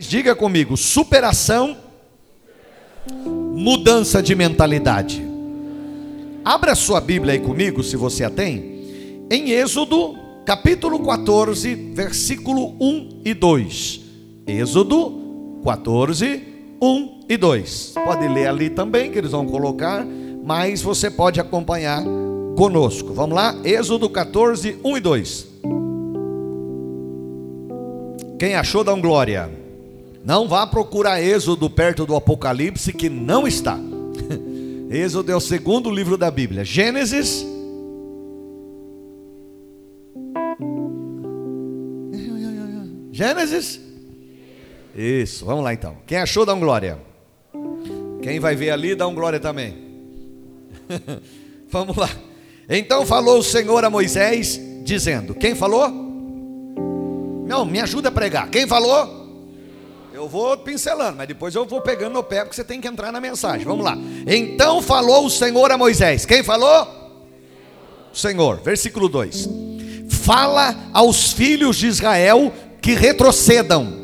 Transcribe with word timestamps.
Diga 0.00 0.34
comigo, 0.34 0.78
superação, 0.78 1.76
mudança 3.54 4.22
de 4.22 4.34
mentalidade. 4.34 5.22
Abra 6.42 6.74
sua 6.74 7.02
Bíblia 7.02 7.34
aí 7.34 7.38
comigo, 7.38 7.82
se 7.82 7.96
você 7.96 8.24
a 8.24 8.30
tem, 8.30 9.26
em 9.30 9.50
Êxodo, 9.50 10.16
capítulo 10.46 10.98
14, 11.04 11.74
versículo 11.94 12.74
1 12.80 13.20
e 13.26 13.34
2. 13.34 14.00
Êxodo 14.46 15.60
14, 15.62 16.44
1 16.80 17.20
e 17.28 17.36
2. 17.36 17.92
Pode 18.02 18.26
ler 18.26 18.46
ali 18.48 18.70
também, 18.70 19.12
que 19.12 19.18
eles 19.18 19.32
vão 19.32 19.44
colocar, 19.46 20.04
mas 20.42 20.80
você 20.80 21.10
pode 21.10 21.38
acompanhar 21.38 22.02
conosco. 22.56 23.12
Vamos 23.12 23.36
lá? 23.36 23.54
Êxodo 23.62 24.08
14, 24.08 24.78
1 24.82 24.96
e 24.96 25.00
2. 25.00 25.48
Quem 28.38 28.54
achou, 28.54 28.82
dá 28.82 28.94
um 28.94 29.00
glória. 29.00 29.59
Não 30.24 30.46
vá 30.46 30.66
procurar 30.66 31.22
Êxodo 31.22 31.70
perto 31.70 32.04
do 32.04 32.14
Apocalipse, 32.14 32.92
que 32.92 33.08
não 33.08 33.46
está. 33.46 33.78
Êxodo 34.90 35.32
é 35.32 35.36
o 35.36 35.40
segundo 35.40 35.90
livro 35.90 36.18
da 36.18 36.30
Bíblia. 36.30 36.64
Gênesis. 36.64 37.46
Gênesis. 43.10 43.80
Isso, 44.94 45.44
vamos 45.44 45.64
lá 45.64 45.72
então. 45.72 45.96
Quem 46.06 46.18
achou, 46.18 46.44
dá 46.44 46.54
um 46.54 46.60
glória. 46.60 46.98
Quem 48.22 48.38
vai 48.38 48.54
ver 48.54 48.70
ali, 48.70 48.94
dá 48.94 49.06
um 49.06 49.14
glória 49.14 49.40
também. 49.40 49.76
vamos 51.70 51.96
lá. 51.96 52.10
Então 52.68 53.06
falou 53.06 53.38
o 53.38 53.42
Senhor 53.42 53.84
a 53.84 53.90
Moisés, 53.90 54.60
dizendo: 54.84 55.34
Quem 55.34 55.54
falou? 55.54 55.88
Não, 57.46 57.64
me 57.64 57.80
ajuda 57.80 58.10
a 58.10 58.12
pregar. 58.12 58.50
Quem 58.50 58.66
falou? 58.66 59.19
Eu 60.20 60.28
vou 60.28 60.54
pincelando, 60.58 61.16
mas 61.16 61.26
depois 61.26 61.54
eu 61.54 61.64
vou 61.64 61.80
pegando 61.80 62.12
no 62.12 62.22
pé, 62.22 62.40
porque 62.40 62.54
você 62.54 62.62
tem 62.62 62.78
que 62.78 62.86
entrar 62.86 63.10
na 63.10 63.22
mensagem. 63.22 63.64
Vamos 63.64 63.82
lá. 63.82 63.96
Então 64.26 64.82
falou 64.82 65.24
o 65.24 65.30
Senhor 65.30 65.72
a 65.72 65.78
Moisés. 65.78 66.26
Quem 66.26 66.42
falou? 66.42 66.86
O 68.12 68.14
Senhor. 68.14 68.60
Versículo 68.60 69.08
2. 69.08 69.48
Fala 70.10 70.76
aos 70.92 71.32
filhos 71.32 71.78
de 71.78 71.86
Israel 71.86 72.52
que 72.82 72.92
retrocedam. 72.92 73.98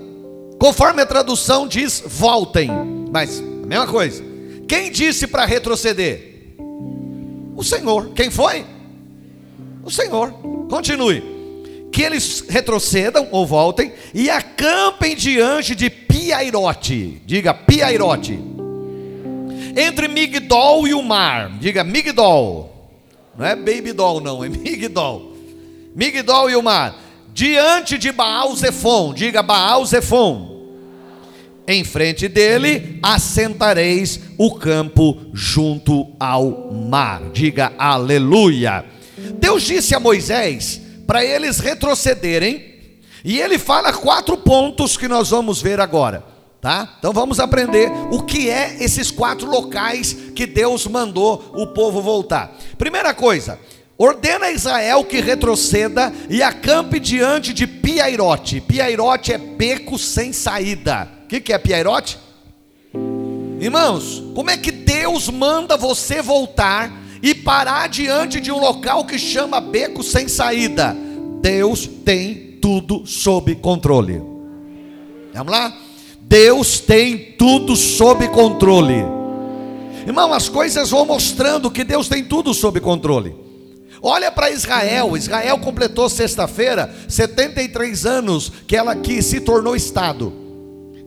Conforme 0.59 1.03
a 1.03 1.07
tradução 1.07 1.69
diz, 1.69 2.03
voltem. 2.07 2.71
Mas, 3.13 3.39
a 3.39 3.67
mesma 3.67 3.87
coisa. 3.87 4.25
Quem 4.67 4.91
disse 4.91 5.27
para 5.27 5.45
retroceder? 5.45 6.55
O 7.55 7.63
Senhor. 7.63 8.09
Quem 8.15 8.31
foi? 8.31 8.65
O 9.85 9.91
Senhor. 9.91 10.33
Continue 10.71 11.37
que 11.97 12.03
eles 12.03 12.45
retrocedam 12.47 13.29
ou 13.33 13.47
voltem 13.47 13.91
e 14.13 14.29
acampem 14.29 15.17
diante 15.17 15.75
de 15.75 15.89
Piairote. 16.27 17.23
Diga 17.25 17.55
Piairote. 17.55 18.39
Entre 19.77 20.09
Migdol 20.09 20.89
e 20.89 20.95
o 20.95 21.01
mar. 21.01 21.57
Diga 21.61 21.85
Migdol. 21.85 22.91
Não 23.39 23.47
é 23.47 23.55
Baby 23.55 23.93
Doll, 23.93 24.21
não, 24.21 24.43
é 24.43 24.49
Migdol. 24.49 25.37
Migdol 25.95 26.51
e 26.51 26.57
o 26.57 26.63
mar. 26.63 26.99
Diante 27.33 27.97
de 27.97 28.11
Baal 28.11 28.57
Zefon. 28.57 29.15
Diga 29.15 29.41
Baal 29.41 29.85
Zefon. 29.87 30.57
Em 31.69 31.85
frente 31.85 32.27
dele 32.27 32.99
assentareis 33.03 34.21
o 34.37 34.55
campo 34.55 35.21
junto 35.33 36.09
ao 36.19 36.73
mar. 36.73 37.23
Diga 37.33 37.73
aleluia. 37.79 38.85
Deus 39.39 39.63
disse 39.63 39.95
a 39.95 40.01
Moisés 40.01 40.81
para 41.07 41.25
eles 41.25 41.61
retrocederem. 41.61 42.76
E 43.25 43.41
ele 43.41 43.59
fala 43.59 43.93
quatro 43.93 44.37
pontos 44.37 44.97
que 44.97 45.09
nós 45.09 45.31
vamos 45.31 45.61
ver 45.61 45.81
agora, 45.81 46.25
tá? 46.61 46.97
Então 46.99 47.13
vamos 47.13 47.41
aprender 47.41 47.91
o 48.11 48.23
que 48.23 48.49
é 48.49 48.77
esses 48.81 49.11
quatro 49.11 49.49
locais 49.49 50.13
que 50.35 50.47
Deus 50.47 50.87
mandou 50.87 51.53
o 51.55 51.69
povo 51.69 52.01
voltar. 52.01 52.57
Primeira 52.79 53.13
coisa, 53.15 53.59
ordena 53.99 54.47
a 54.47 54.53
Israel 54.53 55.05
que 55.05 55.21
retroceda 55.21 56.13
e 56.29 56.43
acampe 56.43 57.01
diante 57.01 57.53
de 57.53 57.67
Piairote. 57.67 58.61
Piairote 58.61 59.33
é 59.33 59.39
beco 59.39 59.99
sem 59.99 60.33
saída. 60.33 61.09
O 61.25 61.29
que, 61.29 61.41
que 61.41 61.53
é 61.53 61.59
Piairote? 61.59 62.19
Irmãos, 63.59 64.23
como 64.35 64.51
é 64.51 64.57
que 64.57 64.71
Deus 64.71 65.29
manda 65.29 65.77
você 65.77 66.21
voltar 66.21 67.07
e 67.23 67.35
parar 67.35 67.89
diante 67.89 68.41
de 68.41 68.53
um 68.53 68.59
local 68.59 69.05
que 69.05 69.19
chama 69.19 69.61
beco 69.61 70.03
sem 70.03 70.29
saída. 70.29 70.97
Deus 71.41 71.87
tem 72.05 72.46
tudo 72.67 73.07
sob 73.07 73.55
controle. 73.55 74.21
Vamos 75.33 75.53
lá? 75.53 75.73
Deus 76.23 76.81
tem 76.81 77.17
tudo 77.39 77.77
sob 77.77 78.27
controle. 78.27 79.05
Irmão, 80.05 80.33
as 80.33 80.49
coisas 80.49 80.91
vão 80.91 81.07
mostrando 81.07 81.71
que 81.71 81.85
Deus 81.85 82.09
tem 82.09 82.25
tudo 82.25 82.53
sob 82.53 82.81
controle. 82.81 83.37
Olha 84.03 84.33
para 84.33 84.51
Israel. 84.51 85.17
Israel 85.17 85.59
completou 85.59 86.09
sexta-feira 86.09 86.93
73 87.09 88.05
anos 88.05 88.51
que 88.67 88.75
ela 88.75 88.97
que 88.97 89.23
se 89.23 89.39
tornou 89.39 89.77
estado. 89.77 90.33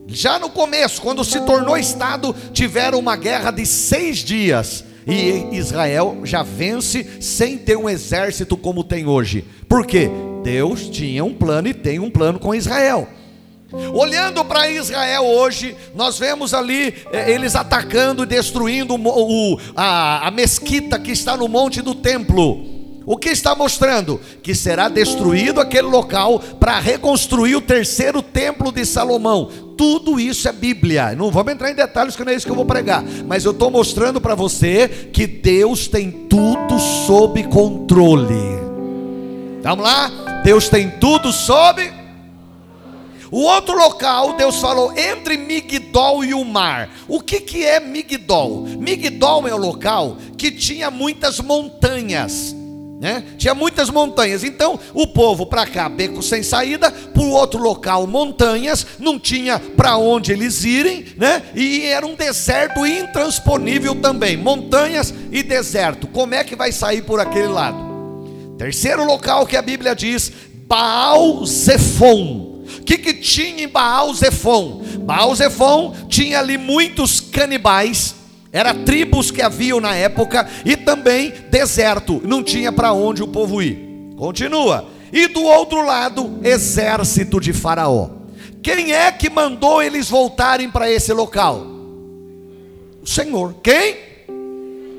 Já 0.07 0.39
no 0.39 0.49
começo, 0.49 1.01
quando 1.01 1.25
se 1.25 1.41
tornou 1.41 1.77
estado, 1.77 2.33
tiveram 2.53 2.99
uma 2.99 3.17
guerra 3.17 3.51
de 3.51 3.65
seis 3.65 4.19
dias. 4.19 4.85
E 5.05 5.57
Israel 5.57 6.19
já 6.23 6.41
vence 6.41 7.05
sem 7.19 7.57
ter 7.57 7.77
um 7.77 7.89
exército 7.89 8.55
como 8.55 8.81
tem 8.81 9.05
hoje. 9.05 9.43
Por 9.67 9.85
quê? 9.85 10.09
Deus 10.43 10.89
tinha 10.89 11.23
um 11.23 11.33
plano 11.33 11.67
e 11.67 11.73
tem 11.73 11.99
um 11.99 12.09
plano 12.09 12.39
com 12.39 12.53
Israel. 12.53 13.07
Olhando 13.93 14.43
para 14.43 14.69
Israel 14.69 15.25
hoje, 15.25 15.75
nós 15.93 16.17
vemos 16.17 16.55
ali 16.55 16.95
eh, 17.11 17.31
eles 17.31 17.55
atacando 17.55 18.23
e 18.23 18.25
destruindo 18.25 18.95
o, 18.95 19.59
a, 19.75 20.27
a 20.27 20.31
mesquita 20.31 20.97
que 20.97 21.11
está 21.11 21.37
no 21.37 21.47
monte 21.47 21.79
do 21.81 21.93
templo. 21.93 22.79
O 23.05 23.15
que 23.17 23.29
está 23.29 23.55
mostrando? 23.55 24.19
Que 24.41 24.53
será 24.55 24.89
destruído 24.89 25.61
aquele 25.61 25.87
local 25.87 26.39
para 26.59 26.79
reconstruir 26.79 27.55
o 27.55 27.61
terceiro 27.61 28.21
templo 28.21 28.71
de 28.71 28.85
Salomão. 28.85 29.49
Tudo 29.77 30.19
isso 30.19 30.47
é 30.47 30.51
Bíblia. 30.51 31.15
Não 31.15 31.31
vamos 31.31 31.53
entrar 31.53 31.71
em 31.71 31.75
detalhes, 31.75 32.15
que 32.15 32.23
não 32.23 32.31
é 32.31 32.35
isso 32.35 32.45
que 32.45 32.51
eu 32.51 32.55
vou 32.55 32.65
pregar. 32.65 33.03
Mas 33.25 33.45
eu 33.45 33.51
estou 33.51 33.71
mostrando 33.71 34.19
para 34.19 34.35
você 34.35 35.09
que 35.11 35.25
Deus 35.25 35.87
tem 35.87 36.11
tudo 36.11 36.77
sob 37.07 37.43
controle. 37.45 38.59
Vamos 39.63 39.83
lá? 39.83 40.28
Deus 40.43 40.69
tem 40.69 40.89
tudo 40.89 41.31
sob. 41.31 41.99
O 43.31 43.41
outro 43.41 43.77
local, 43.77 44.33
Deus 44.33 44.59
falou 44.59 44.91
entre 44.97 45.37
Migdol 45.37 46.25
e 46.25 46.33
o 46.33 46.43
mar. 46.43 46.89
O 47.07 47.21
que, 47.21 47.39
que 47.39 47.63
é 47.63 47.79
Migdol? 47.79 48.65
Migdol 48.65 49.47
é 49.47 49.53
o 49.53 49.57
local 49.57 50.17
que 50.37 50.51
tinha 50.51 50.89
muitas 50.89 51.39
montanhas. 51.39 52.55
Né? 52.99 53.23
Tinha 53.37 53.53
muitas 53.53 53.89
montanhas, 53.89 54.43
então 54.43 54.77
o 54.93 55.07
povo 55.07 55.45
para 55.45 55.65
cá, 55.65 55.87
beco 55.87 56.21
sem 56.21 56.43
saída, 56.43 56.91
para 56.91 57.21
o 57.21 57.29
outro 57.29 57.61
local, 57.61 58.05
montanhas, 58.05 58.85
não 58.99 59.17
tinha 59.17 59.57
para 59.57 59.95
onde 59.95 60.33
eles 60.33 60.65
irem, 60.65 61.05
né? 61.15 61.43
E 61.55 61.85
era 61.85 62.05
um 62.05 62.13
deserto 62.13 62.85
intransponível 62.85 63.95
também, 64.01 64.35
montanhas 64.35 65.13
e 65.31 65.41
deserto. 65.41 66.07
Como 66.07 66.35
é 66.35 66.43
que 66.43 66.57
vai 66.57 66.73
sair 66.73 67.01
por 67.01 67.21
aquele 67.21 67.47
lado? 67.47 67.88
Terceiro 68.59 69.03
local 69.03 69.47
que 69.47 69.57
a 69.57 69.61
Bíblia 69.63 69.95
diz, 69.95 70.31
Baal 70.67 71.43
Zephon. 71.47 72.63
O 72.79 72.83
que, 72.83 72.99
que 72.99 73.15
tinha 73.15 73.63
em 73.63 73.67
Baal 73.67 74.13
Zephon? 74.13 74.83
Baal 74.99 75.33
Zephon 75.33 75.95
tinha 76.07 76.37
ali 76.37 76.59
muitos 76.59 77.19
canibais 77.19 78.19
era 78.51 78.73
tribos 78.73 79.29
que 79.29 79.41
haviam 79.41 79.79
na 79.79 79.95
época 79.95 80.47
e 80.65 80.75
também 80.75 81.33
deserto, 81.51 82.19
não 82.23 82.43
tinha 82.43 82.71
para 82.71 82.91
onde 82.93 83.21
o 83.21 83.27
povo 83.27 83.61
ir. 83.61 83.77
Continua. 84.17 84.87
E 85.13 85.27
do 85.27 85.43
outro 85.43 85.85
lado, 85.85 86.39
exército 86.43 87.39
de 87.39 87.53
Faraó. 87.53 88.09
Quem 88.61 88.91
é 88.91 89.11
que 89.11 89.29
mandou 89.29 89.81
eles 89.81 90.09
voltarem 90.09 90.69
para 90.69 90.89
esse 90.91 91.13
local? 91.13 91.65
O 93.01 93.07
Senhor. 93.07 93.55
Quem? 93.63 93.97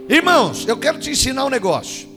Irmãos, 0.08 0.66
eu 0.66 0.76
quero 0.76 0.98
te 0.98 1.10
ensinar 1.10 1.44
um 1.44 1.50
negócio. 1.50 2.08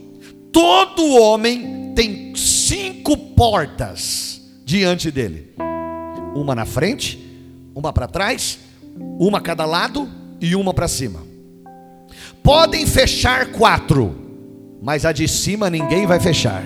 Todo 0.54 1.16
homem 1.16 1.92
tem 1.96 2.36
cinco 2.36 3.18
portas 3.18 4.40
diante 4.64 5.10
dele: 5.10 5.54
uma 6.36 6.54
na 6.54 6.64
frente, 6.64 7.20
uma 7.76 7.92
para 7.92 8.08
trás, 8.08 8.60
uma 9.20 9.40
a 9.40 9.42
cada 9.42 9.66
lado 9.66 10.08
e 10.40 10.56
uma 10.56 10.72
para 10.74 10.88
cima. 10.88 11.22
Podem 12.44 12.86
fechar 12.86 13.48
quatro, 13.48 14.16
mas 14.82 15.06
a 15.06 15.12
de 15.12 15.28
cima 15.28 15.72
ninguém 15.72 16.06
vai 16.06 16.20
fechar. 16.20 16.64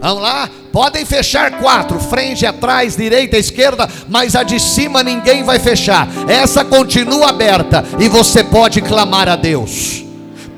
Vamos 0.00 0.22
lá? 0.22 0.48
Podem 0.72 1.04
fechar 1.04 1.60
quatro, 1.60 1.98
frente, 2.00 2.46
atrás, 2.46 2.96
direita, 2.96 3.36
esquerda, 3.36 3.88
mas 4.08 4.34
a 4.34 4.42
de 4.42 4.58
cima 4.58 5.02
ninguém 5.02 5.44
vai 5.44 5.58
fechar. 5.58 6.08
Essa 6.28 6.64
continua 6.64 7.30
aberta 7.30 7.84
e 8.00 8.08
você 8.08 8.42
pode 8.42 8.80
clamar 8.80 9.28
a 9.28 9.36
Deus. 9.36 10.07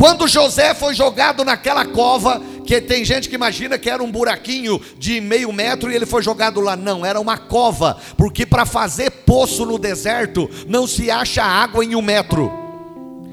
Quando 0.01 0.27
José 0.27 0.73
foi 0.73 0.95
jogado 0.95 1.45
naquela 1.45 1.85
cova, 1.85 2.41
Porque 2.71 2.81
tem 2.81 3.05
gente 3.05 3.29
que 3.29 3.35
imagina 3.35 3.77
que 3.77 3.91
era 3.91 4.01
um 4.01 4.11
buraquinho 4.11 4.81
de 4.97 5.21
meio 5.21 5.53
metro 5.53 5.91
e 5.91 5.95
ele 5.95 6.07
foi 6.07 6.23
jogado 6.23 6.61
lá. 6.61 6.75
Não, 6.77 7.05
era 7.05 7.21
uma 7.21 7.37
cova. 7.37 7.99
Porque 8.17 8.47
para 8.47 8.65
fazer 8.65 9.11
poço 9.11 9.67
no 9.67 9.77
deserto 9.77 10.49
não 10.69 10.87
se 10.87 11.11
acha 11.11 11.43
água 11.43 11.85
em 11.85 11.97
um 11.97 12.01
metro. 12.01 12.51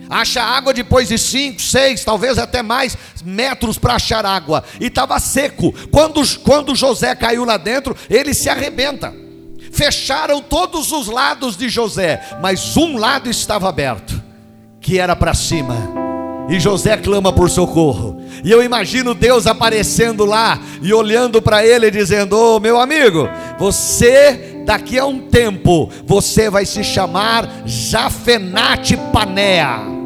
Acha 0.09 0.41
água 0.41 0.73
depois 0.73 1.07
de 1.07 1.17
cinco, 1.17 1.61
seis, 1.61 2.03
talvez 2.03 2.39
até 2.39 2.63
mais 2.63 2.97
metros 3.23 3.77
para 3.77 3.93
achar 3.93 4.25
água. 4.25 4.63
E 4.81 4.87
estava 4.87 5.19
seco. 5.19 5.71
Quando, 5.89 6.21
quando 6.39 6.75
José 6.75 7.13
caiu 7.13 7.45
lá 7.45 7.55
dentro, 7.57 7.95
ele 8.09 8.33
se 8.33 8.49
arrebenta. 8.49 9.13
Fecharam 9.71 10.41
todos 10.41 10.91
os 10.91 11.07
lados 11.07 11.55
de 11.55 11.69
José, 11.69 12.39
mas 12.41 12.75
um 12.75 12.97
lado 12.97 13.29
estava 13.29 13.69
aberto, 13.69 14.19
que 14.81 14.99
era 14.99 15.15
para 15.15 15.35
cima. 15.35 16.06
E 16.49 16.59
José 16.59 16.95
clama 16.97 17.33
por 17.33 17.49
socorro. 17.49 18.21
E 18.43 18.51
eu 18.51 18.63
imagino 18.63 19.13
Deus 19.13 19.47
aparecendo 19.47 20.23
lá 20.25 20.59
e 20.81 20.93
olhando 20.93 21.41
para 21.41 21.65
ele 21.65 21.91
dizendo: 21.91 22.37
Ô 22.37 22.55
oh, 22.55 22.59
meu 22.59 22.79
amigo, 22.79 23.27
você 23.59 24.63
daqui 24.65 24.97
a 24.97 25.05
um 25.05 25.19
tempo 25.19 25.89
você 26.05 26.49
vai 26.49 26.65
se 26.65 26.83
chamar 26.83 27.63
Jafenate 27.65 28.97
Panea. 29.11 29.97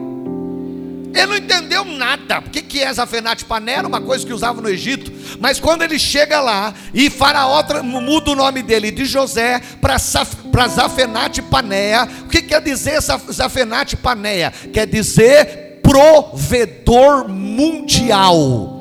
Ele 1.14 1.26
não 1.26 1.36
entendeu 1.36 1.84
nada. 1.84 2.40
O 2.40 2.50
que, 2.50 2.80
é 2.80 2.94
Zafenate 2.94 3.46
Pané? 3.46 3.74
Era 3.74 3.88
uma 3.88 4.02
coisa 4.02 4.26
que 4.26 4.34
usava 4.34 4.62
no 4.62 4.70
Egito. 4.70 5.12
Mas 5.40 5.60
quando 5.60 5.82
ele 5.82 6.00
chega 6.00 6.40
lá 6.40 6.74
e 6.94 7.10
Faraó 7.10 7.64
muda 7.84 8.32
o 8.32 8.36
nome 8.36 8.62
dele 8.62 8.92
de 8.92 9.06
José 9.06 9.62
para 9.82 10.68
Zafenate 10.68 11.42
Panéia, 11.42 12.08
o 12.24 12.28
que 12.28 12.42
quer 12.42 12.62
dizer 12.62 13.02
Zafenate 13.02 13.98
Panéia? 13.98 14.54
Quer 14.72 14.88
dizer 14.88 15.71
provedor 15.92 17.28
mundial. 17.28 18.78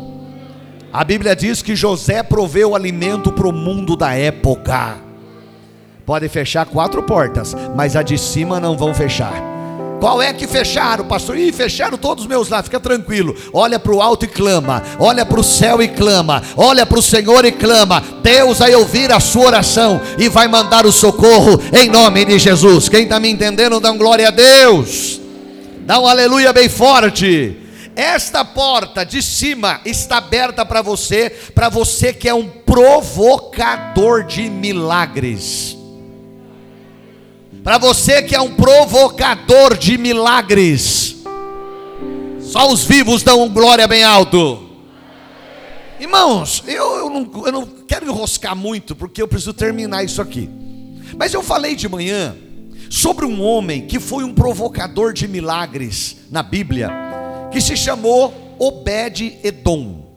A 0.92 1.02
Bíblia 1.02 1.34
diz 1.34 1.60
que 1.60 1.74
José 1.74 2.22
proveu 2.22 2.74
alimento 2.74 3.32
para 3.32 3.48
o 3.48 3.52
mundo 3.52 3.96
da 3.96 4.14
época. 4.14 4.98
Pode 6.06 6.28
fechar 6.28 6.66
quatro 6.66 7.02
portas, 7.02 7.54
mas 7.74 7.96
a 7.96 8.02
de 8.02 8.16
cima 8.16 8.60
não 8.60 8.76
vão 8.76 8.94
fechar. 8.94 9.34
Qual 9.98 10.22
é 10.22 10.32
que 10.32 10.46
fecharam, 10.46 11.04
pastor? 11.04 11.36
Ih, 11.36 11.52
fecharam 11.52 11.98
todos 11.98 12.24
os 12.24 12.28
meus 12.28 12.48
lá, 12.48 12.62
fica 12.62 12.78
tranquilo. 12.78 13.34
Olha 13.52 13.78
para 13.78 13.92
o 13.92 14.00
alto 14.00 14.24
e 14.24 14.28
clama, 14.28 14.82
olha 14.98 15.26
para 15.26 15.40
o 15.40 15.44
céu 15.44 15.82
e 15.82 15.88
clama, 15.88 16.42
olha 16.56 16.86
para 16.86 16.98
o 16.98 17.02
Senhor 17.02 17.44
e 17.44 17.52
clama. 17.52 18.02
Deus 18.22 18.60
vai 18.60 18.74
ouvir 18.74 19.12
a 19.12 19.18
sua 19.18 19.46
oração 19.46 20.00
e 20.16 20.28
vai 20.28 20.46
mandar 20.46 20.86
o 20.86 20.92
socorro 20.92 21.60
em 21.72 21.88
nome 21.88 22.24
de 22.24 22.38
Jesus. 22.38 22.88
Quem 22.88 23.02
está 23.02 23.18
me 23.18 23.28
entendendo, 23.28 23.80
dá 23.80 23.90
glória 23.90 24.28
a 24.28 24.30
Deus. 24.30 25.19
Dá 25.90 25.98
um 25.98 26.06
aleluia 26.06 26.52
bem 26.52 26.68
forte. 26.68 27.56
Esta 27.96 28.44
porta 28.44 29.04
de 29.04 29.20
cima 29.20 29.80
está 29.84 30.18
aberta 30.18 30.64
para 30.64 30.82
você, 30.82 31.30
para 31.52 31.68
você 31.68 32.12
que 32.12 32.28
é 32.28 32.32
um 32.32 32.46
provocador 32.46 34.22
de 34.22 34.48
milagres. 34.48 35.76
Para 37.64 37.76
você 37.76 38.22
que 38.22 38.36
é 38.36 38.40
um 38.40 38.54
provocador 38.54 39.76
de 39.76 39.98
milagres, 39.98 41.16
só 42.38 42.72
os 42.72 42.84
vivos 42.84 43.24
dão 43.24 43.48
glória 43.48 43.88
bem 43.88 44.04
alto. 44.04 44.70
Irmãos, 45.98 46.62
eu, 46.68 46.98
eu, 46.98 47.10
não, 47.10 47.46
eu 47.46 47.50
não 47.50 47.66
quero 47.66 48.06
enroscar 48.06 48.54
muito, 48.54 48.94
porque 48.94 49.20
eu 49.20 49.26
preciso 49.26 49.52
terminar 49.52 50.04
isso 50.04 50.22
aqui. 50.22 50.48
Mas 51.18 51.34
eu 51.34 51.42
falei 51.42 51.74
de 51.74 51.88
manhã 51.88 52.36
sobre 52.90 53.24
um 53.24 53.40
homem 53.40 53.86
que 53.86 54.00
foi 54.00 54.24
um 54.24 54.34
provocador 54.34 55.12
de 55.12 55.28
milagres 55.28 56.16
na 56.28 56.42
Bíblia, 56.42 56.90
que 57.52 57.60
se 57.60 57.76
chamou 57.76 58.34
Obed-Edom. 58.58 60.10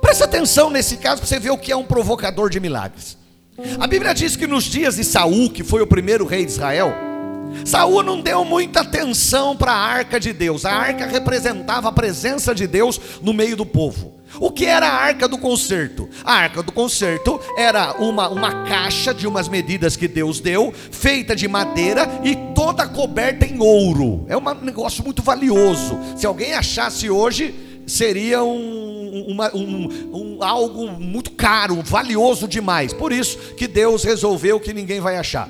Presta 0.00 0.26
atenção 0.26 0.68
nesse 0.68 0.98
caso 0.98 1.22
para 1.22 1.26
você 1.26 1.40
ver 1.40 1.50
o 1.50 1.56
que 1.56 1.72
é 1.72 1.76
um 1.76 1.84
provocador 1.86 2.50
de 2.50 2.60
milagres. 2.60 3.16
A 3.80 3.86
Bíblia 3.86 4.14
diz 4.14 4.36
que 4.36 4.46
nos 4.46 4.64
dias 4.64 4.96
de 4.96 5.04
Saul, 5.04 5.50
que 5.50 5.64
foi 5.64 5.80
o 5.80 5.86
primeiro 5.86 6.26
rei 6.26 6.44
de 6.44 6.52
Israel, 6.52 6.92
Saul 7.64 8.02
não 8.02 8.20
deu 8.20 8.44
muita 8.44 8.80
atenção 8.80 9.56
para 9.56 9.72
a 9.72 9.76
arca 9.76 10.18
de 10.18 10.32
Deus. 10.32 10.64
A 10.64 10.72
arca 10.72 11.06
representava 11.06 11.88
a 11.88 11.92
presença 11.92 12.54
de 12.54 12.66
Deus 12.66 13.00
no 13.22 13.32
meio 13.32 13.56
do 13.56 13.66
povo. 13.66 14.18
O 14.40 14.50
que 14.50 14.66
era 14.66 14.86
a 14.86 14.94
arca 14.94 15.26
do 15.26 15.38
concerto? 15.38 16.08
A 16.22 16.34
arca 16.34 16.62
do 16.62 16.70
concerto 16.70 17.40
era 17.56 17.94
uma, 17.98 18.28
uma 18.28 18.64
caixa 18.64 19.14
de 19.14 19.26
umas 19.26 19.48
medidas 19.48 19.96
que 19.96 20.06
Deus 20.06 20.38
deu, 20.38 20.72
feita 20.72 21.34
de 21.34 21.48
madeira 21.48 22.06
e 22.22 22.36
toda 22.54 22.86
coberta 22.86 23.46
em 23.46 23.58
ouro. 23.60 24.26
É 24.28 24.36
um 24.36 24.54
negócio 24.62 25.02
muito 25.02 25.22
valioso. 25.22 25.98
Se 26.16 26.26
alguém 26.26 26.52
achasse 26.52 27.08
hoje, 27.08 27.54
seria 27.86 28.42
um, 28.44 29.24
uma, 29.28 29.54
um, 29.56 29.88
um, 30.12 30.44
algo 30.44 30.88
muito 30.88 31.32
caro, 31.32 31.82
valioso 31.82 32.46
demais. 32.46 32.92
Por 32.92 33.12
isso 33.12 33.38
que 33.56 33.66
Deus 33.66 34.04
resolveu 34.04 34.60
que 34.60 34.72
ninguém 34.72 35.00
vai 35.00 35.16
achar. 35.16 35.48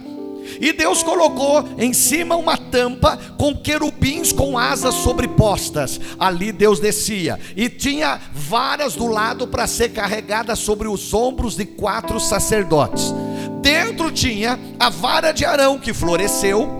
E 0.61 0.73
Deus 0.73 1.03
colocou 1.03 1.65
em 1.79 1.93
cima 1.93 2.37
uma 2.37 2.57
tampa 2.57 3.17
com 3.37 3.55
querubins 3.57 4.33
com 4.33 4.59
asas 4.59 4.95
sobrepostas. 4.95 6.01
Ali 6.19 6.53
Deus 6.53 6.81
descia. 6.81 7.39
E 7.57 7.69
tinha 7.69 8.21
varas 8.33 8.95
do 8.95 9.07
lado 9.07 9.47
para 9.47 9.67
ser 9.67 9.91
carregadas 9.91 10.59
sobre 10.59 10.89
os 10.89 11.13
ombros 11.13 11.57
de 11.57 11.65
quatro 11.65 12.19
sacerdotes. 12.19 13.15
Dentro 13.61 14.11
tinha 14.11 14.59
a 14.79 14.89
vara 14.89 15.33
de 15.33 15.45
Arão 15.45 15.79
que 15.79 15.93
floresceu. 15.93 16.77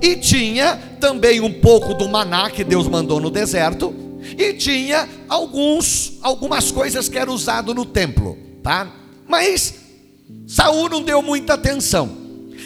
E 0.00 0.16
tinha 0.16 0.76
também 1.00 1.40
um 1.40 1.52
pouco 1.52 1.94
do 1.94 2.08
maná 2.08 2.48
que 2.48 2.62
Deus 2.62 2.86
mandou 2.86 3.20
no 3.20 3.30
deserto 3.30 3.92
e 4.38 4.54
tinha 4.54 5.08
alguns 5.28 6.18
algumas 6.22 6.70
coisas 6.70 7.08
que 7.08 7.18
eram 7.18 7.34
usado 7.34 7.74
no 7.74 7.84
templo, 7.84 8.38
tá? 8.62 8.88
Mas 9.26 9.74
Saul 10.46 10.88
não 10.88 11.02
deu 11.02 11.20
muita 11.20 11.54
atenção. 11.54 12.21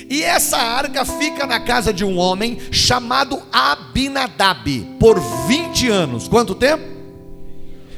E 0.08 0.22
essa 0.22 0.56
arca 0.56 1.04
fica 1.04 1.46
na 1.46 1.58
casa 1.58 1.92
de 1.92 2.04
um 2.04 2.18
homem 2.18 2.58
chamado 2.70 3.42
Abinadab 3.52 4.96
por 5.00 5.20
20 5.46 5.88
anos. 5.88 6.28
Quanto 6.28 6.54
tempo? 6.54 6.84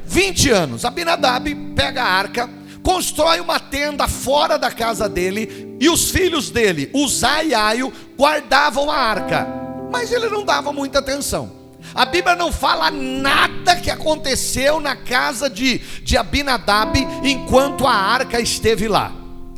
20 0.07 0.51
anos. 0.51 0.85
Abinadab 0.85 1.55
pega 1.77 2.03
a 2.03 2.09
arca, 2.09 2.49
constrói 2.83 3.41
uma 3.41 3.61
tenda 3.61 4.09
fora 4.09 4.59
da 4.59 4.71
casa 4.71 5.09
dele 5.09 5.77
e 5.79 5.89
os 5.89 6.11
filhos 6.11 6.51
dele, 6.51 6.91
Uzai 6.95 7.49
e 7.49 7.55
Aio, 7.55 7.93
guardavam 8.17 8.91
a 8.91 8.97
arca. 8.97 9.47
Mas 9.91 10.11
ele 10.11 10.29
não 10.29 10.45
dava 10.45 10.73
muita 10.73 10.99
atenção. 10.99 11.59
A 11.95 12.05
Bíblia 12.05 12.35
não 12.35 12.53
fala 12.53 12.91
nada 12.91 13.77
que 13.77 13.91
aconteceu 13.91 14.81
na 14.81 14.97
casa 14.97 15.49
de, 15.49 15.79
de 16.03 16.17
Abinadab 16.17 16.99
enquanto 17.23 17.87
a 17.87 17.93
arca 17.93 18.41
esteve 18.41 18.89
lá. 18.89 19.13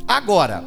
Agora, 0.07 0.63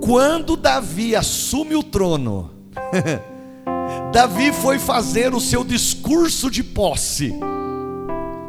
quando 0.00 0.56
Davi 0.56 1.14
assume 1.16 1.74
o 1.74 1.82
trono, 1.82 2.50
Davi 4.12 4.52
foi 4.52 4.78
fazer 4.78 5.34
o 5.34 5.40
seu 5.40 5.64
discurso 5.64 6.50
de 6.50 6.62
posse, 6.62 7.34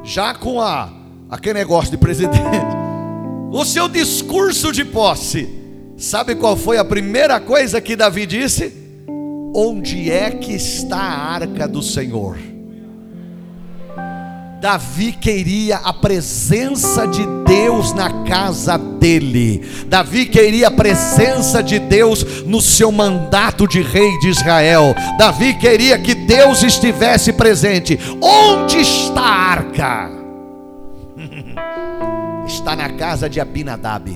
já 0.03 0.33
com 0.33 0.61
a, 0.61 0.89
aquele 1.29 1.59
negócio 1.59 1.91
de 1.91 1.97
presidente. 1.97 2.39
O 3.49 3.63
seu 3.63 3.87
discurso 3.87 4.73
de 4.73 4.83
posse, 4.83 5.47
sabe 5.95 6.35
qual 6.35 6.57
foi 6.57 6.77
a 6.77 6.83
primeira 6.83 7.39
coisa 7.39 7.79
que 7.79 7.95
Davi 7.95 8.25
disse? 8.25 8.73
Onde 9.55 10.11
é 10.11 10.29
que 10.29 10.51
está 10.51 10.97
a 10.97 11.33
arca 11.35 11.65
do 11.65 11.81
Senhor? 11.81 12.37
Davi 14.59 15.11
queria 15.11 15.77
a 15.77 15.93
presença 15.93 17.05
de 17.05 17.23
Deus 17.45 17.93
na 17.93 18.23
casa 18.23 18.75
dele. 18.75 19.59
Davi 19.85 20.25
queria 20.25 20.69
a 20.69 20.71
presença 20.71 21.61
de 21.61 21.77
Deus 21.77 22.43
no 22.43 22.59
seu 22.59 22.91
mandato 22.91 23.67
de 23.67 23.81
rei 23.81 24.17
de 24.19 24.29
Israel. 24.29 24.95
Davi 25.17 25.53
queria 25.53 25.99
que 25.99 26.15
Deus 26.15 26.63
estivesse 26.63 27.33
presente. 27.33 27.99
Onde 28.19 28.77
está 28.77 29.21
a 29.21 29.51
arca? 29.51 30.11
está 32.47 32.75
na 32.75 32.89
casa 32.93 33.29
de 33.29 33.39
Abinadab. 33.39 34.09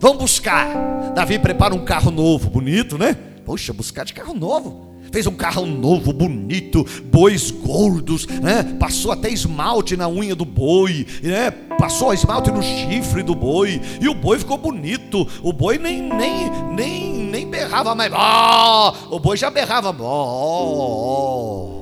Vamos 0.00 0.18
buscar. 0.18 0.68
Davi 1.16 1.36
prepara 1.36 1.74
um 1.74 1.84
carro 1.84 2.12
novo, 2.12 2.48
bonito, 2.48 2.96
né? 2.96 3.16
Poxa, 3.44 3.72
buscar 3.72 4.04
de 4.04 4.14
carro 4.14 4.34
novo 4.34 4.87
fez 5.12 5.26
um 5.26 5.34
carro 5.34 5.66
novo, 5.66 6.12
bonito, 6.12 6.84
bois 7.04 7.50
gordos, 7.50 8.26
né? 8.26 8.62
Passou 8.78 9.12
até 9.12 9.30
esmalte 9.30 9.96
na 9.96 10.08
unha 10.08 10.34
do 10.34 10.44
boi, 10.44 11.06
né? 11.22 11.50
Passou 11.78 12.12
esmalte 12.12 12.50
no 12.50 12.62
chifre 12.62 13.22
do 13.22 13.34
boi 13.34 13.80
e 14.00 14.08
o 14.08 14.14
boi 14.14 14.38
ficou 14.38 14.58
bonito. 14.58 15.26
O 15.42 15.52
boi 15.52 15.78
nem 15.78 16.02
nem 16.02 16.50
nem 16.74 17.14
nem 17.24 17.48
berrava 17.48 17.94
mais. 17.94 18.12
Oh! 18.12 19.16
O 19.16 19.20
boi 19.20 19.36
já 19.36 19.50
berrava. 19.50 19.94
Oh! 20.02 21.78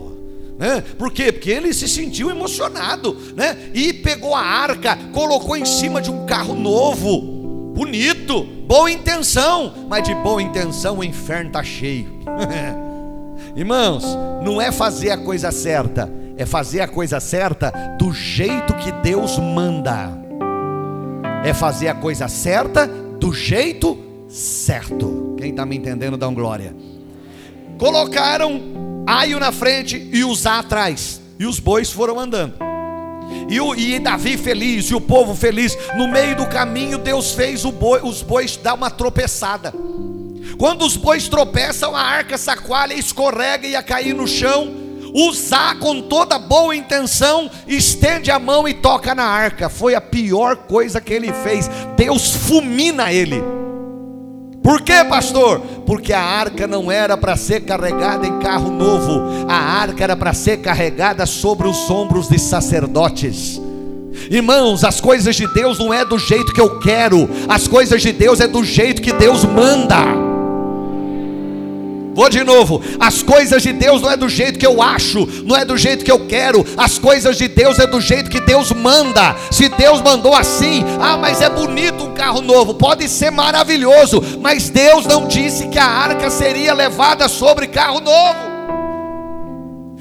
Né? 0.58 0.82
Por 0.98 1.12
quê? 1.12 1.30
Porque 1.30 1.50
ele 1.50 1.72
se 1.74 1.86
sentiu 1.86 2.30
emocionado, 2.30 3.16
né? 3.34 3.70
E 3.74 3.92
pegou 3.92 4.34
a 4.34 4.40
arca, 4.40 4.98
colocou 5.12 5.56
em 5.56 5.66
cima 5.66 6.00
de 6.00 6.10
um 6.10 6.24
carro 6.24 6.54
novo, 6.54 7.20
bonito, 7.74 8.42
boa 8.66 8.90
intenção, 8.90 9.86
mas 9.88 10.02
de 10.04 10.14
boa 10.14 10.42
intenção 10.42 10.98
o 10.98 11.04
inferno 11.04 11.48
está 11.48 11.62
cheio. 11.62 12.08
Irmãos, 13.56 14.04
não 14.44 14.60
é 14.60 14.70
fazer 14.70 15.10
a 15.10 15.16
coisa 15.16 15.50
certa, 15.50 16.12
é 16.36 16.44
fazer 16.44 16.82
a 16.82 16.88
coisa 16.88 17.18
certa 17.20 17.70
do 17.98 18.12
jeito 18.12 18.74
que 18.74 18.92
Deus 18.92 19.38
manda. 19.38 20.10
É 21.42 21.54
fazer 21.54 21.88
a 21.88 21.94
coisa 21.94 22.28
certa 22.28 22.86
do 22.86 23.32
jeito 23.32 23.96
certo. 24.28 25.34
Quem 25.38 25.50
está 25.50 25.64
me 25.64 25.74
entendendo, 25.74 26.18
dá 26.18 26.28
um 26.28 26.34
glória. 26.34 26.76
Colocaram 27.78 28.60
Aio 29.06 29.38
na 29.38 29.52
frente 29.52 30.10
e 30.12 30.22
Uzá 30.22 30.58
atrás. 30.58 31.22
E 31.38 31.46
os 31.46 31.58
bois 31.58 31.90
foram 31.90 32.20
andando. 32.20 32.54
E, 33.48 33.60
o, 33.60 33.74
e 33.74 33.98
Davi 33.98 34.36
feliz, 34.36 34.86
e 34.90 34.94
o 34.94 35.00
povo 35.00 35.34
feliz. 35.34 35.78
No 35.96 36.08
meio 36.08 36.36
do 36.36 36.46
caminho, 36.46 36.98
Deus 36.98 37.32
fez 37.32 37.64
boi, 37.64 38.00
os 38.02 38.22
bois 38.22 38.56
dar 38.56 38.74
uma 38.74 38.90
tropeçada. 38.90 39.72
Quando 40.58 40.84
os 40.84 40.96
bois 40.96 41.28
tropeçam, 41.28 41.94
a 41.94 42.00
arca 42.00 42.38
sacoalha, 42.38 42.94
escorrega 42.94 43.66
e 43.66 43.72
ia 43.72 43.82
cair 43.82 44.14
no 44.14 44.26
chão. 44.26 44.86
Usar 45.14 45.78
com 45.78 46.02
toda 46.02 46.38
boa 46.38 46.76
intenção, 46.76 47.50
estende 47.66 48.30
a 48.30 48.38
mão 48.38 48.68
e 48.68 48.74
toca 48.74 49.14
na 49.14 49.24
arca. 49.24 49.68
Foi 49.68 49.94
a 49.94 50.00
pior 50.00 50.56
coisa 50.56 51.00
que 51.00 51.12
ele 51.12 51.32
fez. 51.32 51.70
Deus 51.96 52.34
fulmina 52.34 53.12
ele. 53.12 53.42
Por 54.66 54.82
quê, 54.82 55.04
pastor? 55.08 55.60
Porque 55.86 56.12
a 56.12 56.20
arca 56.20 56.66
não 56.66 56.90
era 56.90 57.16
para 57.16 57.36
ser 57.36 57.60
carregada 57.60 58.26
em 58.26 58.40
carro 58.40 58.68
novo, 58.68 59.46
a 59.48 59.54
arca 59.54 60.02
era 60.02 60.16
para 60.16 60.34
ser 60.34 60.56
carregada 60.56 61.24
sobre 61.24 61.68
os 61.68 61.88
ombros 61.88 62.28
de 62.28 62.36
sacerdotes. 62.36 63.60
Irmãos, 64.28 64.82
as 64.82 65.00
coisas 65.00 65.36
de 65.36 65.46
Deus 65.54 65.78
não 65.78 65.94
é 65.94 66.04
do 66.04 66.18
jeito 66.18 66.52
que 66.52 66.60
eu 66.60 66.80
quero, 66.80 67.28
as 67.48 67.68
coisas 67.68 68.02
de 68.02 68.10
Deus 68.10 68.40
é 68.40 68.48
do 68.48 68.64
jeito 68.64 69.00
que 69.00 69.12
Deus 69.12 69.44
manda. 69.44 70.25
Vou 72.16 72.30
de 72.30 72.42
novo. 72.42 72.82
As 72.98 73.22
coisas 73.22 73.62
de 73.62 73.74
Deus 73.74 74.00
não 74.00 74.10
é 74.10 74.16
do 74.16 74.26
jeito 74.26 74.58
que 74.58 74.66
eu 74.66 74.80
acho, 74.80 75.28
não 75.44 75.54
é 75.54 75.66
do 75.66 75.76
jeito 75.76 76.02
que 76.02 76.10
eu 76.10 76.26
quero. 76.26 76.64
As 76.74 76.98
coisas 76.98 77.36
de 77.36 77.46
Deus 77.46 77.78
é 77.78 77.86
do 77.86 78.00
jeito 78.00 78.30
que 78.30 78.40
Deus 78.40 78.72
manda. 78.72 79.36
Se 79.50 79.68
Deus 79.68 80.00
mandou 80.00 80.34
assim, 80.34 80.82
ah, 80.98 81.18
mas 81.18 81.42
é 81.42 81.50
bonito 81.50 82.04
um 82.04 82.14
carro 82.14 82.40
novo, 82.40 82.72
pode 82.72 83.06
ser 83.06 83.30
maravilhoso, 83.30 84.22
mas 84.40 84.70
Deus 84.70 85.04
não 85.04 85.28
disse 85.28 85.68
que 85.68 85.78
a 85.78 85.84
arca 85.84 86.30
seria 86.30 86.72
levada 86.72 87.28
sobre 87.28 87.66
carro 87.66 88.00
novo. 88.00 88.38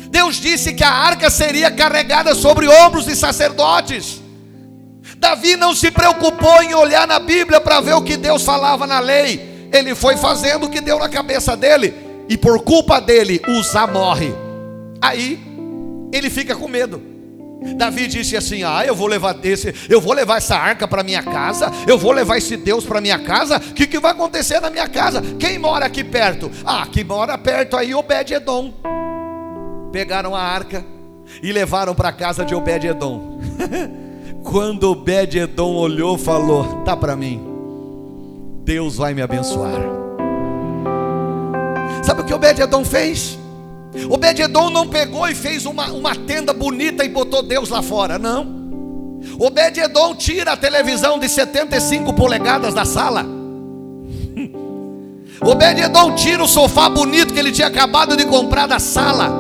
Deus 0.10 0.38
disse 0.38 0.72
que 0.72 0.86
a 0.86 0.90
arca 0.90 1.30
seria 1.30 1.70
carregada 1.70 2.34
sobre 2.34 2.66
ombros 2.70 3.04
de 3.04 3.14
sacerdotes. 3.18 4.22
Davi 5.18 5.58
não 5.58 5.76
se 5.76 5.92
preocupou 5.92 6.64
em 6.64 6.74
olhar 6.74 7.06
na 7.06 7.20
Bíblia 7.20 7.60
para 7.60 7.82
ver 7.82 7.96
o 7.96 8.02
que 8.02 8.16
Deus 8.16 8.42
falava 8.42 8.88
na 8.88 9.02
lei. 9.02 9.68
Ele 9.74 9.94
foi 9.94 10.16
fazendo 10.16 10.68
o 10.68 10.70
que 10.70 10.80
deu 10.80 10.98
na 10.98 11.10
cabeça 11.10 11.58
dele 11.58 12.05
e 12.30 12.38
por 12.38 12.62
culpa 12.62 13.00
dele 13.00 13.42
Uzá 13.48 13.88
morre. 13.88 14.34
Aí 15.02 15.40
ele 16.12 16.30
fica 16.30 16.56
com 16.56 16.68
medo. 16.68 17.16
Davi 17.76 18.08
disse 18.08 18.38
assim: 18.38 18.64
Ah, 18.64 18.86
eu 18.86 18.96
vou 18.96 19.08
levar 19.08 19.38
esse, 19.44 19.74
eu 19.90 20.00
vou 20.00 20.14
levar 20.14 20.38
essa 20.38 20.56
arca 20.56 20.88
para 20.88 21.04
minha 21.04 21.24
casa, 21.24 21.72
eu 21.88 21.98
vou 21.98 22.12
levar 22.12 22.38
esse 22.38 22.56
Deus 22.56 22.86
para 22.86 23.02
minha 23.02 23.18
casa. 23.18 23.58
O 23.58 23.74
que, 23.74 23.88
que 23.88 24.00
vai 24.00 24.12
acontecer 24.12 24.60
na 24.60 24.70
minha 24.70 24.88
casa? 24.88 25.22
Quem 25.40 25.58
mora 25.58 25.86
aqui 25.86 26.04
perto? 26.04 26.52
Ah, 26.64 26.86
que 26.86 27.04
mora 27.04 27.38
perto 27.38 27.76
aí 27.76 27.96
Obed-edom. 27.96 28.74
Pegaram 29.92 30.36
a 30.36 30.42
arca 30.42 30.86
e 31.42 31.52
levaram 31.52 31.96
para 31.96 32.10
a 32.10 32.14
casa 32.14 32.46
de 32.46 32.54
Obed-edom. 32.54 33.40
Quando 34.44 34.92
Obed-edom 34.92 35.76
olhou, 35.76 36.18
falou: 36.18 36.84
Tá 36.84 36.96
para 36.96 37.16
mim. 37.16 37.42
Deus 38.64 38.98
vai 38.98 39.14
me 39.14 39.22
abençoar. 39.22 40.05
Sabe 42.06 42.22
o 42.22 42.24
que 42.24 42.34
Obed-Edom 42.34 42.86
fez? 42.86 43.38
Obed-Edom 44.10 44.70
não 44.70 44.88
pegou 44.88 45.28
e 45.28 45.34
fez 45.34 45.66
uma, 45.66 45.88
uma 45.88 46.16
tenda 46.16 46.54
bonita 46.54 47.04
e 47.04 47.10
botou 47.10 47.42
Deus 47.42 47.70
lá 47.70 47.82
fora, 47.82 48.20
não. 48.20 48.64
Obed-Edom 49.40 50.14
tira 50.14 50.52
a 50.52 50.58
televisão 50.58 51.18
de 51.18 51.28
75 51.28 52.14
polegadas 52.14 52.76
da 52.76 52.86
sala. 52.86 53.26
Obed-Edom 55.42 56.14
tira 56.14 56.44
o 56.44 56.48
sofá 56.48 56.88
bonito 56.90 57.34
que 57.34 57.40
ele 57.40 57.52
tinha 57.52 57.68
acabado 57.68 58.16
de 58.16 58.26
comprar 58.26 58.68
da 58.68 58.78
sala 58.78 59.32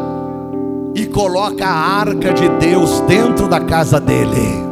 e 0.95 1.05
coloca 1.05 1.67
a 1.67 2.00
arca 2.00 2.34
de 2.34 2.50
Deus 2.50 3.00
dentro 3.01 3.48
da 3.48 3.60
casa 3.60 4.00
dele. 4.00 4.65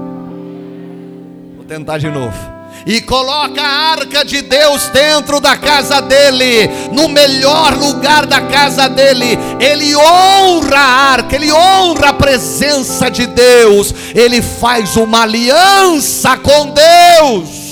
Vou 1.57 1.65
tentar 1.65 1.99
de 1.99 2.09
novo 2.09 2.52
e 2.85 3.01
coloca 3.01 3.61
a 3.61 3.91
arca 3.91 4.25
de 4.25 4.41
Deus 4.41 4.89
dentro 4.89 5.39
da 5.39 5.55
casa 5.55 6.01
dele, 6.01 6.67
no 6.91 7.07
melhor 7.07 7.73
lugar 7.75 8.25
da 8.25 8.41
casa 8.41 8.87
dele. 8.89 9.37
Ele 9.59 9.95
honra 9.95 10.77
a 10.77 11.11
arca, 11.11 11.35
ele 11.35 11.51
honra 11.51 12.09
a 12.09 12.13
presença 12.13 13.09
de 13.09 13.25
Deus, 13.25 13.93
ele 14.13 14.41
faz 14.41 14.97
uma 14.97 15.21
aliança 15.21 16.37
com 16.37 16.67
Deus. 16.67 17.63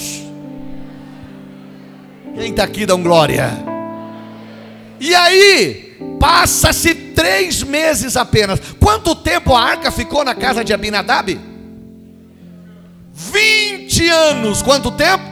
Quem 2.35 2.51
está 2.51 2.63
aqui, 2.63 2.85
dão 2.85 3.01
glória. 3.01 3.51
E 4.99 5.13
aí, 5.13 5.97
passa-se 6.19 6.93
três 6.93 7.61
meses 7.63 8.15
apenas. 8.15 8.59
Quanto 8.79 9.15
tempo 9.15 9.53
a 9.53 9.61
arca 9.61 9.91
ficou 9.91 10.23
na 10.23 10.33
casa 10.33 10.63
de 10.63 10.73
Abinadab? 10.73 11.50
20 13.29 14.09
anos, 14.09 14.61
quanto 14.63 14.89
tempo? 14.91 15.23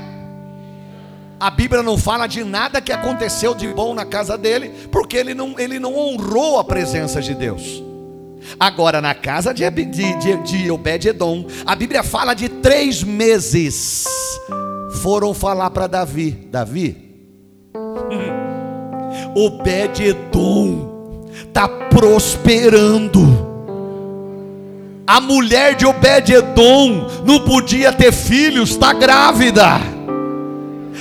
A 1.40 1.50
Bíblia 1.50 1.82
não 1.82 1.98
fala 1.98 2.28
de 2.28 2.44
nada 2.44 2.82
que 2.82 2.92
aconteceu 2.92 3.56
de 3.56 3.68
bom 3.70 3.94
na 3.94 4.06
casa 4.06 4.38
dele, 4.38 4.70
porque 4.92 5.18
ele 5.18 5.34
não, 5.34 5.58
ele 5.58 5.80
não 5.80 5.96
honrou 5.98 6.60
a 6.60 6.64
presença 6.64 7.22
de 7.22 7.34
Deus. 7.34 7.82
Agora, 8.60 9.02
na 9.02 9.16
casa 9.16 9.54
de, 9.54 9.68
de, 9.70 9.86
de, 9.86 10.38
de 10.44 10.70
Obed-Edom, 10.72 11.46
a 11.66 11.76
Bíblia 11.76 12.04
fala 12.04 12.34
de 12.34 12.50
três 12.50 13.02
meses. 13.04 14.06
Foram 15.02 15.34
falar 15.34 15.70
para 15.72 15.88
Davi: 15.88 16.32
Davi, 16.52 16.98
Obed-Edom 19.36 20.90
está 21.48 21.68
prosperando 21.68 23.39
a 25.10 25.20
mulher 25.20 25.74
de 25.74 25.88
Obed-Edom 25.88 27.08
não 27.26 27.40
podia 27.40 27.92
ter 27.92 28.12
filhos, 28.12 28.70
está 28.70 28.94
grávida. 28.94 29.82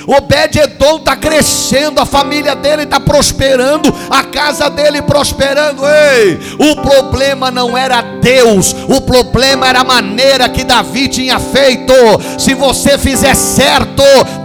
Obed-Edom 0.07 0.95
está 0.95 1.15
crescendo, 1.15 2.01
a 2.01 2.07
família 2.07 2.55
dele 2.55 2.83
está 2.83 2.99
prosperando, 2.99 3.93
a 4.09 4.23
casa 4.23 4.67
dele 4.67 5.03
prosperando. 5.03 5.83
Ei, 5.85 6.39
o 6.57 6.81
problema 6.81 7.51
não 7.51 7.77
era 7.77 8.01
Deus, 8.01 8.75
o 8.87 8.99
problema 8.99 9.67
era 9.67 9.81
a 9.81 9.83
maneira 9.83 10.49
que 10.49 10.63
Davi 10.63 11.07
tinha 11.07 11.37
feito. 11.37 11.93
Se 12.39 12.55
você 12.55 12.97
fizer 12.97 13.35
certo, 13.35 14.01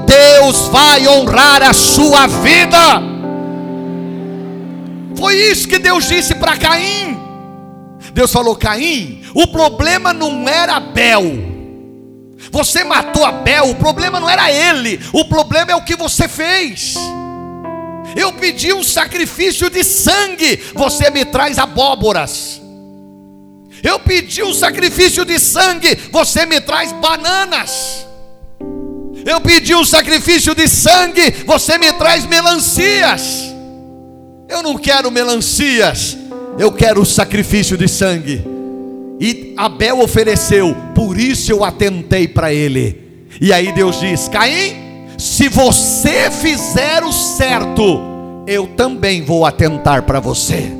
Deus 0.06 0.68
vai 0.68 1.09
honrar 1.09 1.62
a 1.62 1.73
sua 1.73 2.26
vida. 2.26 3.02
Foi 5.16 5.35
isso 5.35 5.66
que 5.66 5.78
Deus 5.78 6.06
disse 6.06 6.35
para 6.35 6.54
Caim. 6.54 7.34
Deus 8.14 8.33
falou: 8.33 8.54
Caim, 8.54 9.23
o 9.35 9.47
problema 9.49 10.14
não 10.14 10.49
era 10.49 10.76
Abel. 10.76 11.52
Você 12.50 12.85
matou 12.85 13.25
Abel, 13.25 13.71
o 13.71 13.75
problema 13.75 14.21
não 14.21 14.30
era 14.30 14.50
ele, 14.52 15.00
o 15.12 15.25
problema 15.25 15.73
é 15.73 15.75
o 15.75 15.83
que 15.83 15.97
você 15.97 16.28
fez. 16.28 16.94
Eu 18.14 18.33
pedi 18.35 18.73
um 18.73 18.85
sacrifício 18.85 19.68
de 19.68 19.83
sangue, 19.83 20.62
você 20.75 21.11
me 21.11 21.25
traz 21.25 21.59
abóboras. 21.59 22.62
Eu 23.83 23.99
pedi 23.99 24.42
um 24.42 24.54
sacrifício 24.54 25.25
de 25.25 25.38
sangue, 25.40 25.97
você 26.12 26.47
me 26.47 26.61
traz 26.61 26.92
bananas. 26.92 28.06
Eu 29.26 29.40
pedi 29.40 29.75
um 29.75 29.85
sacrifício 29.85 30.54
de 30.54 30.68
sangue, 30.68 31.30
você 31.44 31.76
me 31.78 31.92
traz 31.94 32.25
melancias. 32.26 33.52
Eu 34.49 34.62
não 34.62 34.76
quero 34.78 35.11
melancias, 35.11 36.16
eu 36.59 36.73
quero 36.73 37.03
o 37.03 37.07
sacrifício 37.07 37.77
de 37.77 37.89
sangue. 37.89 38.45
E 39.21 39.55
Abel 39.57 40.01
ofereceu, 40.01 40.75
por 40.95 41.19
isso 41.19 41.51
eu 41.51 41.65
atentei 41.65 42.27
para 42.27 42.53
ele. 42.53 43.27
E 43.41 43.53
aí 43.53 43.73
Deus 43.73 44.01
diz: 44.01 44.29
Caim, 44.29 45.09
se 45.19 45.49
você 45.49 46.31
fizer 46.31 47.03
o 47.03 47.13
certo, 47.13 48.01
eu 48.47 48.67
também 48.67 49.23
vou 49.23 49.47
atentar 49.47 50.03
para 50.03 50.21
você. 50.21 50.71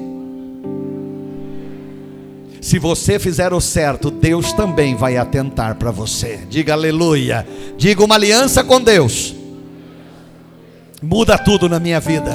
Se 2.61 2.79
você 2.79 3.19
fizer 3.19 3.53
o 3.53 3.61
certo, 3.61 4.11
Deus 4.11 4.53
também 4.55 4.95
vai 4.95 5.19
atentar 5.19 5.75
para 5.75 5.91
você. 5.91 6.41
Diga 6.49 6.73
aleluia. 6.73 7.47
Diga 7.77 8.03
uma 8.03 8.15
aliança 8.15 8.65
com 8.65 8.81
Deus. 8.81 9.35
Muda 11.03 11.37
tudo 11.37 11.69
na 11.69 11.79
minha 11.79 12.01
vida. 12.01 12.33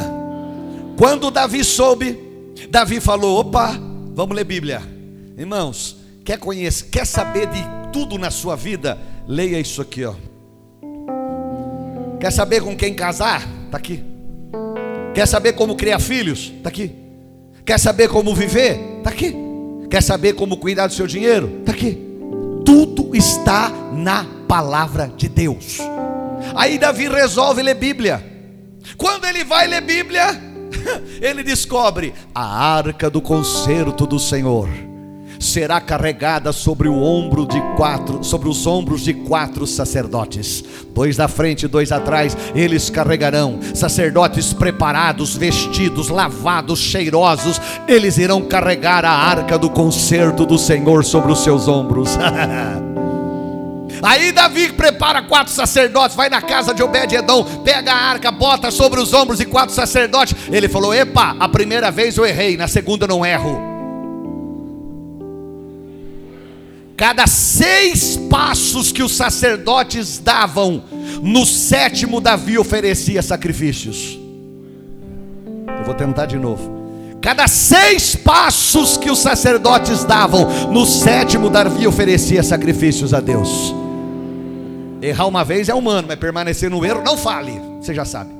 Quando 0.95 1.31
Davi 1.31 1.63
soube, 1.63 2.28
Davi 2.69 2.99
falou: 2.99 3.39
opa, 3.39 3.79
vamos 4.13 4.35
ler 4.35 4.43
Bíblia. 4.43 4.81
Irmãos, 5.37 5.97
quer 6.25 6.37
conhecer, 6.37 6.89
quer 6.89 7.05
saber 7.05 7.47
de 7.47 7.63
tudo 7.93 8.17
na 8.17 8.29
sua 8.29 8.55
vida? 8.55 8.97
Leia 9.27 9.59
isso 9.59 9.81
aqui, 9.81 10.03
ó. 10.03 10.15
Quer 12.19 12.31
saber 12.31 12.61
com 12.61 12.75
quem 12.75 12.93
casar? 12.93 13.47
Está 13.65 13.77
aqui. 13.77 14.03
Quer 15.13 15.25
saber 15.25 15.53
como 15.53 15.75
criar 15.75 15.99
filhos? 15.99 16.51
Está 16.57 16.69
aqui. 16.69 16.93
Quer 17.65 17.79
saber 17.79 18.09
como 18.09 18.35
viver? 18.35 18.97
Está 18.97 19.09
aqui. 19.09 19.35
Quer 19.89 20.03
saber 20.03 20.33
como 20.33 20.57
cuidar 20.57 20.87
do 20.87 20.93
seu 20.93 21.07
dinheiro? 21.07 21.59
Está 21.59 21.71
aqui. 21.71 21.97
Tudo 22.65 23.15
está 23.15 23.71
na 23.93 24.25
palavra 24.47 25.11
de 25.15 25.29
Deus. 25.29 25.77
Aí 26.55 26.77
Davi 26.77 27.07
resolve 27.07 27.61
ler 27.61 27.75
Bíblia. 27.75 28.23
Quando 28.97 29.25
ele 29.25 29.43
vai 29.43 29.67
ler 29.67 29.81
Bíblia, 29.81 30.48
ele 31.21 31.43
descobre 31.43 32.13
a 32.33 32.43
arca 32.43 33.09
do 33.09 33.21
concerto 33.21 34.05
do 34.05 34.19
Senhor 34.19 34.69
será 35.39 35.79
carregada 35.79 36.51
sobre 36.51 36.89
o 36.89 37.01
ombro 37.01 37.47
de 37.47 37.61
quatro, 37.77 38.23
sobre 38.23 38.49
os 38.49 38.67
ombros 38.67 39.01
de 39.01 39.13
quatro 39.13 39.65
sacerdotes, 39.65 40.63
dois 40.93 41.15
da 41.15 41.27
frente, 41.27 41.67
dois 41.67 41.91
atrás, 41.91 42.35
eles 42.53 42.89
carregarão, 42.89 43.59
sacerdotes 43.73 44.51
preparados, 44.51 45.35
vestidos, 45.35 46.09
lavados, 46.09 46.79
cheirosos, 46.79 47.59
eles 47.87 48.17
irão 48.17 48.41
carregar 48.41 49.05
a 49.05 49.11
arca 49.11 49.57
do 49.57 49.69
concerto 49.69 50.45
do 50.45 50.57
Senhor 50.57 51.05
sobre 51.05 51.31
os 51.31 51.39
seus 51.39 51.67
ombros. 51.67 52.17
Aí 54.01 54.31
Davi 54.31 54.71
prepara 54.71 55.21
quatro 55.21 55.53
sacerdotes, 55.53 56.15
vai 56.15 56.29
na 56.29 56.41
casa 56.41 56.73
de 56.73 56.81
Obed-Edom, 56.81 57.43
pega 57.63 57.91
a 57.91 57.97
arca, 57.97 58.31
bota 58.31 58.71
sobre 58.71 58.99
os 58.99 59.13
ombros 59.13 59.39
de 59.39 59.45
quatro 59.45 59.73
sacerdotes. 59.75 60.35
Ele 60.51 60.69
falou: 60.69 60.93
Epa, 60.93 61.35
a 61.39 61.49
primeira 61.49 61.91
vez 61.91 62.17
eu 62.17 62.25
errei, 62.25 62.57
na 62.57 62.67
segunda 62.67 63.07
não 63.07 63.25
erro. 63.25 63.69
Cada 66.95 67.27
seis 67.27 68.17
passos 68.29 68.91
que 68.91 69.01
os 69.01 69.15
sacerdotes 69.15 70.19
davam, 70.19 70.83
no 71.21 71.45
sétimo 71.45 72.19
Davi 72.19 72.57
oferecia 72.57 73.21
sacrifícios. 73.21 74.19
Eu 75.79 75.85
vou 75.85 75.93
tentar 75.93 76.25
de 76.25 76.37
novo. 76.37 76.79
Cada 77.21 77.47
seis 77.47 78.15
passos 78.15 78.97
que 78.97 79.09
os 79.09 79.19
sacerdotes 79.19 80.03
davam, 80.03 80.71
no 80.71 80.85
sétimo 80.85 81.49
Davi 81.49 81.87
oferecia 81.87 82.43
sacrifícios 82.43 83.13
a 83.13 83.21
Deus. 83.21 83.73
Errar 85.01 85.27
uma 85.27 85.45
vez 85.45 85.69
é 85.69 85.73
humano, 85.73 86.07
mas 86.07 86.19
permanecer 86.19 86.69
no 86.69 86.83
erro, 86.85 87.01
não 87.03 87.17
fale, 87.17 87.53
você 87.79 87.93
já 87.93 88.03
sabe. 88.03 88.31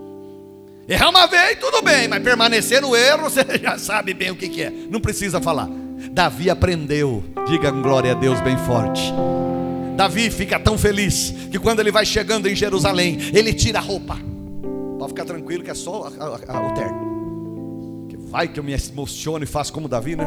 Errar 0.88 1.10
uma 1.10 1.26
vez, 1.26 1.58
tudo 1.58 1.82
bem, 1.82 2.08
mas 2.08 2.22
permanecer 2.22 2.80
no 2.80 2.96
erro, 2.96 3.24
você 3.30 3.44
já 3.60 3.78
sabe 3.78 4.14
bem 4.14 4.30
o 4.30 4.36
que, 4.36 4.48
que 4.48 4.62
é, 4.62 4.70
não 4.70 5.00
precisa 5.00 5.40
falar. 5.40 5.68
Davi 6.10 6.48
aprendeu, 6.48 7.22
diga 7.46 7.70
glória 7.70 8.12
a 8.12 8.14
Deus 8.14 8.40
bem 8.40 8.56
forte. 8.58 9.12
Davi 9.96 10.30
fica 10.30 10.58
tão 10.60 10.76
feliz 10.76 11.34
que 11.50 11.58
quando 11.58 11.80
ele 11.80 11.90
vai 11.90 12.04
chegando 12.04 12.46
em 12.48 12.54
Jerusalém, 12.54 13.18
ele 13.34 13.52
tira 13.52 13.78
a 13.78 13.82
roupa. 13.82 14.18
Pode 14.98 15.08
ficar 15.08 15.24
tranquilo 15.24 15.62
que 15.62 15.70
é 15.70 15.74
só 15.74 16.10
a, 16.18 16.24
a, 16.24 16.56
a, 16.58 16.66
o 16.66 16.74
terno. 16.74 17.06
Vai 18.28 18.48
que 18.48 18.60
eu 18.60 18.64
me 18.64 18.72
emociono 18.74 19.44
e 19.44 19.46
faço 19.46 19.72
como 19.72 19.88
Davi, 19.88 20.16
né? 20.16 20.26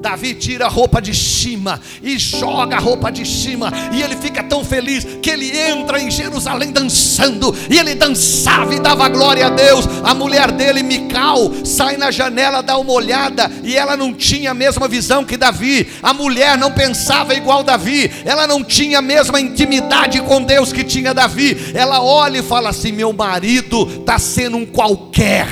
Davi 0.00 0.34
tira 0.34 0.66
a 0.66 0.68
roupa 0.68 1.02
de 1.02 1.12
cima 1.12 1.80
e 2.02 2.18
joga 2.18 2.76
a 2.76 2.80
roupa 2.80 3.10
de 3.10 3.26
cima, 3.26 3.72
e 3.92 4.00
ele 4.00 4.16
fica 4.16 4.42
tão 4.44 4.64
feliz 4.64 5.04
que 5.20 5.30
ele 5.30 5.56
entra 5.56 6.00
em 6.00 6.10
Jerusalém 6.10 6.70
dançando, 6.70 7.54
e 7.68 7.78
ele 7.78 7.94
dançava 7.94 8.74
e 8.74 8.80
dava 8.80 9.08
glória 9.08 9.46
a 9.46 9.50
Deus. 9.50 9.86
A 10.04 10.14
mulher 10.14 10.52
dele, 10.52 10.82
Mical, 10.82 11.52
sai 11.64 11.96
na 11.96 12.10
janela, 12.10 12.62
dá 12.62 12.78
uma 12.78 12.92
olhada, 12.92 13.50
e 13.64 13.76
ela 13.76 13.96
não 13.96 14.14
tinha 14.14 14.52
a 14.52 14.54
mesma 14.54 14.86
visão 14.86 15.24
que 15.24 15.36
Davi. 15.36 15.88
A 16.02 16.14
mulher 16.14 16.56
não 16.56 16.72
pensava 16.72 17.34
igual 17.34 17.64
Davi, 17.64 18.10
ela 18.24 18.46
não 18.46 18.62
tinha 18.62 19.00
a 19.00 19.02
mesma 19.02 19.40
intimidade 19.40 20.20
com 20.22 20.42
Deus 20.42 20.72
que 20.72 20.84
tinha 20.84 21.12
Davi. 21.12 21.72
Ela 21.74 22.00
olha 22.00 22.38
e 22.38 22.42
fala 22.42 22.70
assim: 22.70 22.92
Meu 22.92 23.12
marido 23.12 23.88
está 24.00 24.18
sendo 24.18 24.56
um 24.56 24.66
qualquer 24.66 25.48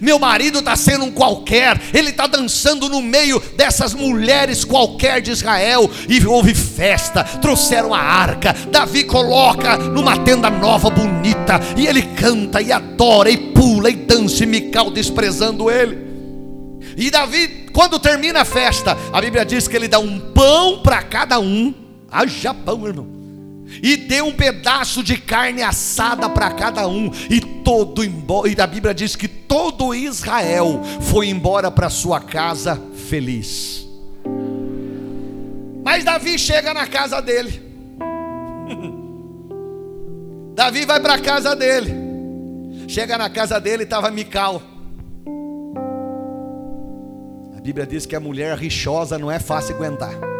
meu 0.00 0.18
marido 0.18 0.58
está 0.58 0.76
sendo 0.76 1.04
um 1.04 1.10
qualquer, 1.10 1.80
ele 1.92 2.10
está 2.10 2.26
dançando 2.26 2.88
no 2.88 3.00
meio 3.02 3.40
dessas 3.56 3.94
mulheres 3.94 4.64
qualquer 4.64 5.20
de 5.20 5.30
Israel, 5.30 5.90
e 6.08 6.24
houve 6.26 6.54
festa, 6.54 7.24
trouxeram 7.24 7.94
a 7.94 8.00
arca. 8.00 8.54
Davi 8.70 9.04
coloca 9.04 9.76
numa 9.76 10.18
tenda 10.18 10.50
nova, 10.50 10.90
bonita, 10.90 11.60
e 11.76 11.86
ele 11.86 12.02
canta 12.02 12.60
e 12.60 12.72
adora, 12.72 13.30
e 13.30 13.36
pula 13.36 13.90
e 13.90 13.96
dança, 13.96 14.44
e 14.44 14.46
Mical 14.46 14.90
desprezando 14.90 15.70
ele. 15.70 16.06
E 16.96 17.10
Davi, 17.10 17.66
quando 17.72 17.98
termina 17.98 18.40
a 18.40 18.44
festa, 18.44 18.96
a 19.12 19.20
Bíblia 19.20 19.44
diz 19.44 19.68
que 19.68 19.76
ele 19.76 19.88
dá 19.88 19.98
um 19.98 20.18
pão 20.18 20.80
para 20.82 21.02
cada 21.02 21.38
um. 21.38 21.74
Haja 22.10 22.54
pão, 22.54 22.86
irmão 22.86 23.15
e 23.82 23.96
deu 23.96 24.26
um 24.26 24.32
pedaço 24.32 25.02
de 25.02 25.16
carne 25.16 25.62
assada 25.62 26.28
para 26.28 26.50
cada 26.50 26.86
um, 26.86 27.10
e 27.28 27.40
todo 27.40 28.04
e 28.04 28.60
a 28.60 28.66
Bíblia 28.66 28.94
diz 28.94 29.16
que 29.16 29.26
todo 29.26 29.94
Israel 29.94 30.80
foi 31.02 31.28
embora 31.28 31.70
para 31.70 31.90
sua 31.90 32.20
casa 32.20 32.80
feliz. 33.08 33.86
Mas 35.84 36.04
Davi 36.04 36.38
chega 36.38 36.74
na 36.74 36.86
casa 36.86 37.20
dele. 37.20 37.62
Davi 40.54 40.84
vai 40.84 41.00
para 41.00 41.14
a 41.14 41.20
casa 41.20 41.54
dele. 41.54 41.94
Chega 42.88 43.18
na 43.18 43.28
casa 43.28 43.60
dele, 43.60 43.84
estava 43.84 44.10
Mical. 44.10 44.62
A 47.56 47.60
Bíblia 47.60 47.86
diz 47.86 48.06
que 48.06 48.14
a 48.14 48.20
mulher 48.20 48.56
rixosa 48.56 49.18
não 49.18 49.30
é 49.30 49.38
fácil 49.38 49.74
aguentar. 49.74 50.35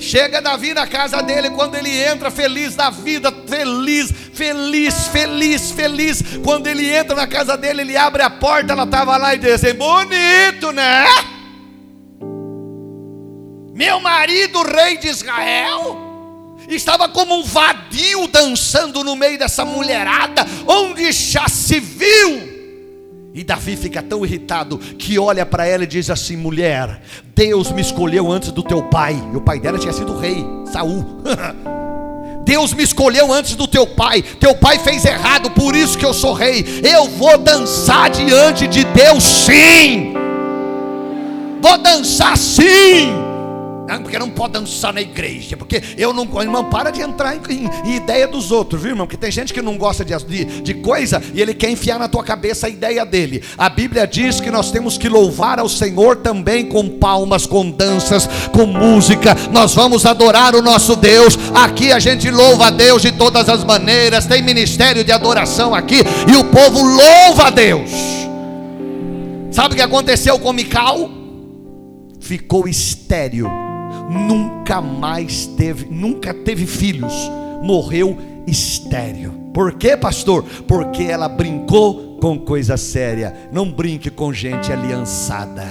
Chega 0.00 0.40
Davi 0.40 0.72
na 0.72 0.86
casa 0.86 1.22
dele, 1.22 1.50
quando 1.50 1.74
ele 1.74 1.90
entra 1.90 2.30
feliz 2.30 2.74
da 2.74 2.88
vida, 2.88 3.30
feliz, 3.46 4.10
feliz, 4.32 5.08
feliz, 5.08 5.70
feliz. 5.72 6.22
Quando 6.42 6.66
ele 6.68 6.88
entra 6.88 7.14
na 7.14 7.26
casa 7.26 7.54
dele, 7.54 7.82
ele 7.82 7.96
abre 7.98 8.22
a 8.22 8.30
porta, 8.30 8.72
ela 8.72 8.84
estava 8.84 9.18
lá 9.18 9.34
e 9.34 9.38
diz 9.38 9.62
assim: 9.62 9.74
bonito, 9.74 10.72
né? 10.72 11.04
Meu 13.74 14.00
marido, 14.00 14.62
rei 14.62 14.96
de 14.96 15.08
Israel, 15.08 16.56
estava 16.66 17.06
como 17.06 17.38
um 17.38 17.44
vadio 17.44 18.26
dançando 18.26 19.04
no 19.04 19.14
meio 19.14 19.38
dessa 19.38 19.66
mulherada, 19.66 20.46
onde 20.66 21.12
já 21.12 21.46
se 21.46 21.78
viu 21.78 22.49
e 23.32 23.44
Davi 23.44 23.76
fica 23.76 24.02
tão 24.02 24.24
irritado 24.24 24.76
que 24.76 25.18
olha 25.18 25.46
para 25.46 25.66
ela 25.66 25.84
e 25.84 25.86
diz 25.86 26.10
assim: 26.10 26.36
mulher, 26.36 27.00
Deus 27.34 27.70
me 27.70 27.80
escolheu 27.80 28.30
antes 28.30 28.50
do 28.50 28.62
teu 28.62 28.82
pai. 28.84 29.16
E 29.32 29.36
o 29.36 29.40
pai 29.40 29.60
dela 29.60 29.78
tinha 29.78 29.92
sido 29.92 30.18
rei, 30.18 30.44
Saul. 30.72 31.22
Deus 32.44 32.74
me 32.74 32.82
escolheu 32.82 33.32
antes 33.32 33.54
do 33.54 33.68
teu 33.68 33.86
pai. 33.86 34.22
Teu 34.22 34.54
pai 34.56 34.78
fez 34.78 35.04
errado, 35.04 35.50
por 35.50 35.76
isso 35.76 35.96
que 35.96 36.04
eu 36.04 36.12
sou 36.12 36.32
rei. 36.32 36.64
Eu 36.82 37.08
vou 37.08 37.38
dançar 37.38 38.10
diante 38.10 38.66
de 38.66 38.82
Deus, 38.84 39.22
sim. 39.22 40.14
Vou 41.62 41.78
dançar 41.78 42.36
sim 42.36 43.29
porque 43.98 44.18
não 44.18 44.30
pode 44.30 44.52
dançar 44.52 44.92
na 44.92 45.00
igreja, 45.00 45.56
porque 45.56 45.82
eu 45.96 46.12
não, 46.12 46.24
irmão, 46.40 46.64
para 46.64 46.90
de 46.90 47.00
entrar 47.00 47.34
em, 47.34 47.40
em, 47.52 47.90
em, 47.90 47.96
ideia 47.96 48.26
dos 48.28 48.50
outros, 48.50 48.80
viu, 48.80 48.92
irmão? 48.92 49.06
Porque 49.06 49.16
tem 49.16 49.30
gente 49.30 49.52
que 49.52 49.62
não 49.62 49.76
gosta 49.76 50.04
de, 50.04 50.16
de, 50.24 50.44
de 50.62 50.74
coisa 50.74 51.22
e 51.34 51.40
ele 51.40 51.54
quer 51.54 51.70
enfiar 51.70 51.98
na 51.98 52.08
tua 52.08 52.22
cabeça 52.22 52.66
a 52.66 52.70
ideia 52.70 53.04
dele. 53.04 53.42
A 53.56 53.68
Bíblia 53.68 54.06
diz 54.06 54.40
que 54.40 54.50
nós 54.50 54.70
temos 54.70 54.96
que 54.98 55.08
louvar 55.08 55.58
ao 55.58 55.68
Senhor 55.68 56.16
também 56.16 56.66
com 56.66 56.88
palmas, 56.88 57.46
com 57.46 57.70
danças, 57.70 58.28
com 58.52 58.66
música. 58.66 59.36
Nós 59.50 59.74
vamos 59.74 60.06
adorar 60.06 60.54
o 60.54 60.62
nosso 60.62 60.96
Deus. 60.96 61.38
Aqui 61.54 61.92
a 61.92 61.98
gente 61.98 62.30
louva 62.30 62.66
a 62.66 62.70
Deus 62.70 63.02
de 63.02 63.12
todas 63.12 63.48
as 63.48 63.64
maneiras. 63.64 64.26
Tem 64.26 64.42
ministério 64.42 65.04
de 65.04 65.12
adoração 65.12 65.74
aqui 65.74 65.98
e 66.30 66.36
o 66.36 66.44
povo 66.44 66.82
louva 66.82 67.48
a 67.48 67.50
Deus. 67.50 67.90
Sabe 69.50 69.74
o 69.74 69.76
que 69.76 69.82
aconteceu 69.82 70.38
com 70.38 70.52
Mical? 70.52 71.10
Ficou 72.20 72.68
estéril 72.68 73.69
nunca 74.10 74.80
mais 74.80 75.46
teve, 75.46 75.86
nunca 75.86 76.34
teve 76.34 76.66
filhos, 76.66 77.14
morreu 77.62 78.18
estéreo. 78.46 79.32
Por 79.54 79.74
quê, 79.74 79.96
pastor? 79.96 80.44
Porque 80.66 81.04
ela 81.04 81.28
brincou 81.28 82.18
com 82.20 82.38
coisa 82.38 82.76
séria. 82.76 83.48
Não 83.52 83.70
brinque 83.70 84.10
com 84.10 84.32
gente 84.32 84.72
aliançada. 84.72 85.66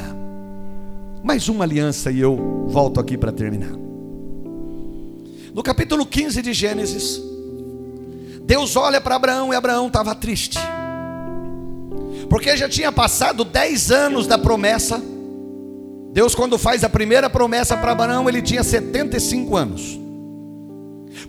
Mais 1.23 1.49
uma 1.49 1.63
aliança 1.63 2.11
e 2.11 2.19
eu 2.19 2.65
volto 2.67 2.99
aqui 2.99 3.17
para 3.17 3.31
terminar. 3.31 3.71
No 5.53 5.63
capítulo 5.63 6.05
15 6.05 6.41
de 6.41 6.53
Gênesis, 6.53 7.21
Deus 8.43 8.75
olha 8.75 9.01
para 9.01 9.15
Abraão 9.15 9.53
e 9.53 9.55
Abraão 9.55 9.87
estava 9.87 10.15
triste. 10.15 10.57
Porque 12.29 12.55
já 12.55 12.69
tinha 12.69 12.91
passado 12.91 13.43
10 13.43 13.91
anos 13.91 14.27
da 14.27 14.37
promessa 14.37 15.01
Deus, 16.11 16.33
quando 16.33 16.57
faz 16.57 16.83
a 16.83 16.89
primeira 16.89 17.29
promessa 17.29 17.77
para 17.77 17.91
Abraão, 17.91 18.27
ele 18.27 18.41
tinha 18.41 18.63
75 18.63 19.55
anos. 19.55 19.99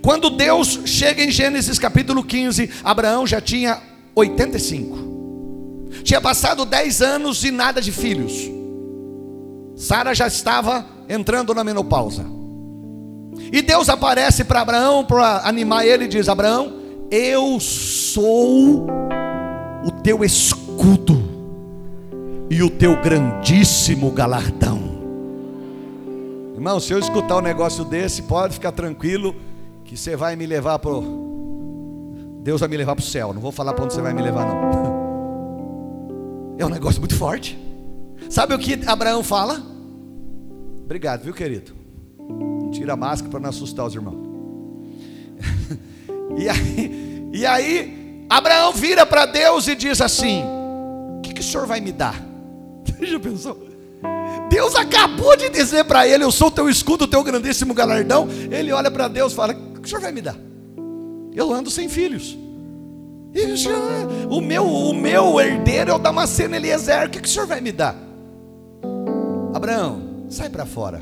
Quando 0.02 0.30
Deus 0.30 0.80
chega 0.86 1.22
em 1.22 1.30
Gênesis 1.30 1.78
capítulo 1.78 2.24
15, 2.24 2.70
Abraão 2.82 3.26
já 3.26 3.40
tinha 3.40 3.78
85. 4.14 5.10
Tinha 6.02 6.20
passado 6.20 6.64
10 6.64 7.02
anos 7.02 7.44
e 7.44 7.50
nada 7.50 7.80
de 7.80 7.92
filhos. 7.92 8.50
Sara 9.76 10.14
já 10.14 10.26
estava 10.26 10.86
entrando 11.08 11.54
na 11.54 11.64
menopausa. 11.64 12.24
E 13.52 13.62
Deus 13.62 13.88
aparece 13.88 14.44
para 14.44 14.60
Abraão 14.60 15.04
para 15.04 15.42
animar 15.44 15.86
ele 15.86 16.04
e 16.04 16.08
diz: 16.08 16.28
Abraão, 16.28 16.74
eu 17.10 17.58
sou 17.58 18.86
o 19.84 19.90
teu 20.02 20.24
escudo 20.24 21.40
e 22.50 22.62
o 22.62 22.70
teu 22.70 23.00
grandíssimo 23.00 24.10
galardão. 24.10 24.69
Irmão, 26.60 26.78
se 26.78 26.92
eu 26.92 26.98
escutar 26.98 27.38
um 27.38 27.40
negócio 27.40 27.86
desse, 27.86 28.20
pode 28.20 28.52
ficar 28.52 28.70
tranquilo 28.70 29.34
que 29.82 29.96
você 29.96 30.14
vai 30.14 30.36
me 30.36 30.44
levar 30.44 30.78
para 30.78 30.90
Deus 32.42 32.60
vai 32.60 32.68
me 32.68 32.76
levar 32.76 32.94
para 32.94 33.02
o 33.02 33.06
céu. 33.06 33.32
Não 33.32 33.40
vou 33.40 33.50
falar 33.50 33.72
para 33.72 33.82
onde 33.82 33.94
você 33.94 34.02
vai 34.02 34.12
me 34.12 34.20
levar, 34.20 34.44
não. 34.46 34.60
É 36.60 36.66
um 36.66 36.68
negócio 36.68 37.00
muito 37.00 37.14
forte. 37.16 37.58
Sabe 38.28 38.52
o 38.52 38.58
que 38.58 38.78
Abraão 38.86 39.24
fala? 39.24 39.62
Obrigado, 40.84 41.22
viu, 41.22 41.32
querido? 41.32 41.72
Tira 42.70 42.92
a 42.92 42.96
máscara 42.96 43.30
para 43.30 43.40
não 43.40 43.48
assustar 43.48 43.86
os 43.86 43.94
irmãos. 43.94 44.20
e, 46.36 46.46
aí, 46.46 47.30
e 47.32 47.46
aí, 47.46 48.26
Abraão 48.28 48.74
vira 48.74 49.06
para 49.06 49.24
Deus 49.24 49.66
e 49.66 49.74
diz 49.74 50.02
assim: 50.02 50.44
O 51.16 51.22
que, 51.22 51.32
que 51.32 51.40
o 51.40 51.44
senhor 51.44 51.66
vai 51.66 51.80
me 51.80 51.90
dar? 51.90 52.22
Já 53.00 53.18
pensou? 53.18 53.69
Deus 54.50 54.74
acabou 54.74 55.36
de 55.36 55.48
dizer 55.48 55.84
para 55.84 56.06
ele: 56.06 56.24
Eu 56.24 56.32
sou 56.32 56.50
teu 56.50 56.68
escudo, 56.68 57.06
teu 57.06 57.22
grandíssimo 57.22 57.72
galardão. 57.72 58.28
Ele 58.50 58.72
olha 58.72 58.90
para 58.90 59.06
Deus 59.06 59.32
e 59.32 59.36
fala: 59.36 59.52
O 59.52 59.80
que 59.80 59.86
o 59.86 59.88
senhor 59.88 60.00
vai 60.00 60.10
me 60.10 60.20
dar? 60.20 60.36
Eu 61.32 61.54
ando 61.54 61.70
sem 61.70 61.88
filhos. 61.88 62.36
Já, 63.54 63.70
o, 64.28 64.40
meu, 64.40 64.66
o 64.66 64.92
meu 64.92 65.40
herdeiro 65.40 65.92
é 65.92 65.94
o 65.94 65.98
Damasceno 65.98 66.56
Eliezer. 66.56 67.06
O 67.06 67.10
que, 67.10 67.20
o 67.20 67.28
senhor 67.28 67.46
vai 67.46 67.60
me 67.60 67.70
dar? 67.70 67.94
Abraão, 69.54 70.24
sai 70.28 70.48
para 70.50 70.66
fora. 70.66 71.00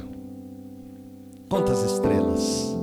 Conta 1.49 1.73
as 1.73 1.91
estrelas. 1.91 2.77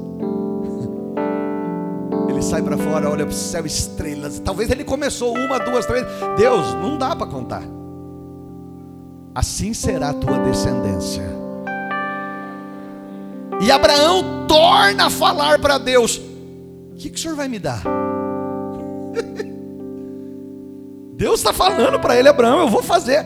Ele 2.27 2.41
sai 2.41 2.63
para 2.63 2.75
fora, 2.75 3.07
olha 3.07 3.23
para 3.23 3.31
o 3.31 3.37
céu, 3.37 3.67
estrelas. 3.67 4.39
Talvez 4.39 4.71
ele 4.71 4.83
começou 4.83 5.37
uma, 5.37 5.59
duas, 5.59 5.85
três. 5.85 6.03
Deus, 6.35 6.73
não 6.73 6.97
dá 6.97 7.15
para 7.15 7.27
contar 7.27 7.63
assim 9.35 9.73
será 9.73 10.09
a 10.11 10.13
tua 10.13 10.39
descendência. 10.39 11.23
E 13.61 13.69
Abraão 13.69 14.45
torna 14.47 15.07
a 15.07 15.09
falar 15.09 15.59
para 15.59 15.77
Deus: 15.77 16.17
O 16.17 16.95
que, 16.95 17.09
que 17.09 17.17
o 17.17 17.21
senhor 17.21 17.35
vai 17.35 17.49
me 17.49 17.59
dar? 17.59 17.83
Deus 21.15 21.39
está 21.41 21.51
falando 21.51 21.99
para 21.99 22.17
ele, 22.17 22.29
Abraão, 22.29 22.61
eu 22.61 22.69
vou 22.69 22.81
fazer. 22.81 23.25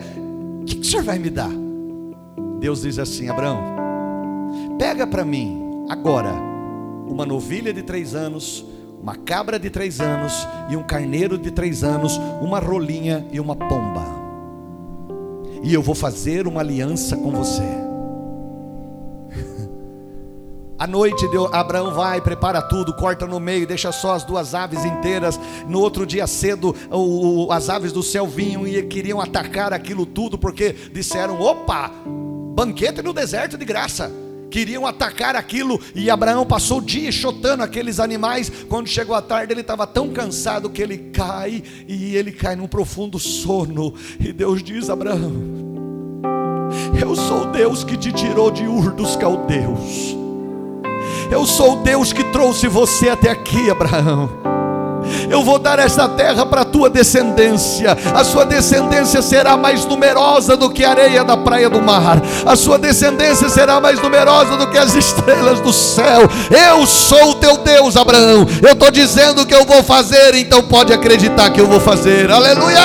O 0.60 0.64
que, 0.64 0.74
que 0.76 0.82
o 0.82 0.84
senhor 0.84 1.04
vai 1.04 1.18
me 1.18 1.30
dar? 1.30 1.50
Deus 2.58 2.82
diz 2.82 2.98
assim: 2.98 3.28
Abraão, 3.28 3.62
pega 4.78 5.06
para 5.06 5.24
mim 5.24 5.86
agora 5.88 6.32
uma 7.06 7.24
novilha 7.24 7.72
de 7.72 7.82
três 7.82 8.14
anos, 8.14 8.64
uma 9.00 9.14
cabra 9.16 9.58
de 9.58 9.70
três 9.70 10.00
anos 10.00 10.46
e 10.68 10.76
um 10.76 10.82
carneiro 10.82 11.38
de 11.38 11.50
três 11.50 11.82
anos, 11.82 12.18
uma 12.40 12.58
rolinha 12.60 13.26
e 13.32 13.40
uma 13.40 13.56
pomba 13.56 14.09
e 15.62 15.74
eu 15.74 15.82
vou 15.82 15.94
fazer 15.94 16.46
uma 16.46 16.60
aliança 16.60 17.16
com 17.16 17.30
você. 17.30 17.62
À 20.78 20.86
noite, 20.86 21.26
Abraão 21.52 21.92
vai, 21.92 22.22
prepara 22.22 22.62
tudo, 22.62 22.94
corta 22.94 23.26
no 23.26 23.38
meio, 23.38 23.66
deixa 23.66 23.92
só 23.92 24.14
as 24.14 24.24
duas 24.24 24.54
aves 24.54 24.82
inteiras. 24.82 25.38
No 25.68 25.78
outro 25.80 26.06
dia 26.06 26.26
cedo, 26.26 26.74
o, 26.90 27.52
as 27.52 27.68
aves 27.68 27.92
do 27.92 28.02
céu 28.02 28.26
vinham 28.26 28.66
e 28.66 28.82
queriam 28.84 29.20
atacar 29.20 29.74
aquilo 29.74 30.06
tudo, 30.06 30.38
porque 30.38 30.72
disseram: 30.90 31.38
opa, 31.38 31.90
banquete 32.54 33.02
no 33.02 33.12
deserto 33.12 33.58
de 33.58 33.64
graça 33.66 34.10
queriam 34.50 34.86
atacar 34.86 35.36
aquilo, 35.36 35.80
e 35.94 36.10
Abraão 36.10 36.44
passou 36.44 36.78
o 36.78 36.82
dia 36.82 37.10
chotando 37.12 37.62
aqueles 37.62 38.00
animais. 38.00 38.50
Quando 38.68 38.88
chegou 38.88 39.14
a 39.14 39.22
tarde, 39.22 39.52
ele 39.52 39.60
estava 39.60 39.86
tão 39.86 40.08
cansado 40.08 40.68
que 40.68 40.82
ele 40.82 40.98
cai, 41.12 41.62
e 41.86 42.16
ele 42.16 42.32
cai 42.32 42.56
num 42.56 42.66
profundo 42.66 43.18
sono. 43.18 43.94
E 44.18 44.32
Deus 44.32 44.62
diz: 44.62 44.90
Abraão, 44.90 45.32
eu 47.00 47.14
sou 47.14 47.46
Deus 47.46 47.84
que 47.84 47.96
te 47.96 48.12
tirou 48.12 48.50
de 48.50 48.66
Ur 48.66 48.92
dos 48.92 49.16
Caldeus. 49.16 50.16
Eu 51.30 51.46
sou 51.46 51.76
Deus 51.82 52.12
que 52.12 52.24
trouxe 52.24 52.66
você 52.66 53.08
até 53.08 53.30
aqui, 53.30 53.70
Abraão. 53.70 54.59
Eu 55.30 55.44
vou 55.44 55.60
dar 55.60 55.78
esta 55.78 56.08
terra 56.08 56.44
para 56.44 56.62
a 56.62 56.64
tua 56.64 56.90
descendência. 56.90 57.96
A 58.12 58.24
sua 58.24 58.44
descendência 58.44 59.22
será 59.22 59.56
mais 59.56 59.84
numerosa 59.84 60.56
do 60.56 60.68
que 60.68 60.84
a 60.84 60.90
areia 60.90 61.22
da 61.22 61.36
praia 61.36 61.70
do 61.70 61.80
mar. 61.80 62.20
A 62.44 62.56
sua 62.56 62.76
descendência 62.76 63.48
será 63.48 63.80
mais 63.80 64.02
numerosa 64.02 64.56
do 64.56 64.68
que 64.68 64.76
as 64.76 64.92
estrelas 64.96 65.60
do 65.60 65.72
céu. 65.72 66.22
Eu 66.50 66.84
sou 66.84 67.30
o 67.30 67.34
teu 67.36 67.58
Deus, 67.58 67.96
Abraão. 67.96 68.44
Eu 68.60 68.72
estou 68.72 68.90
dizendo 68.90 69.46
que 69.46 69.54
eu 69.54 69.64
vou 69.64 69.84
fazer, 69.84 70.34
então 70.34 70.64
pode 70.64 70.92
acreditar 70.92 71.50
que 71.50 71.60
eu 71.60 71.68
vou 71.68 71.78
fazer. 71.78 72.28
Aleluia! 72.28 72.80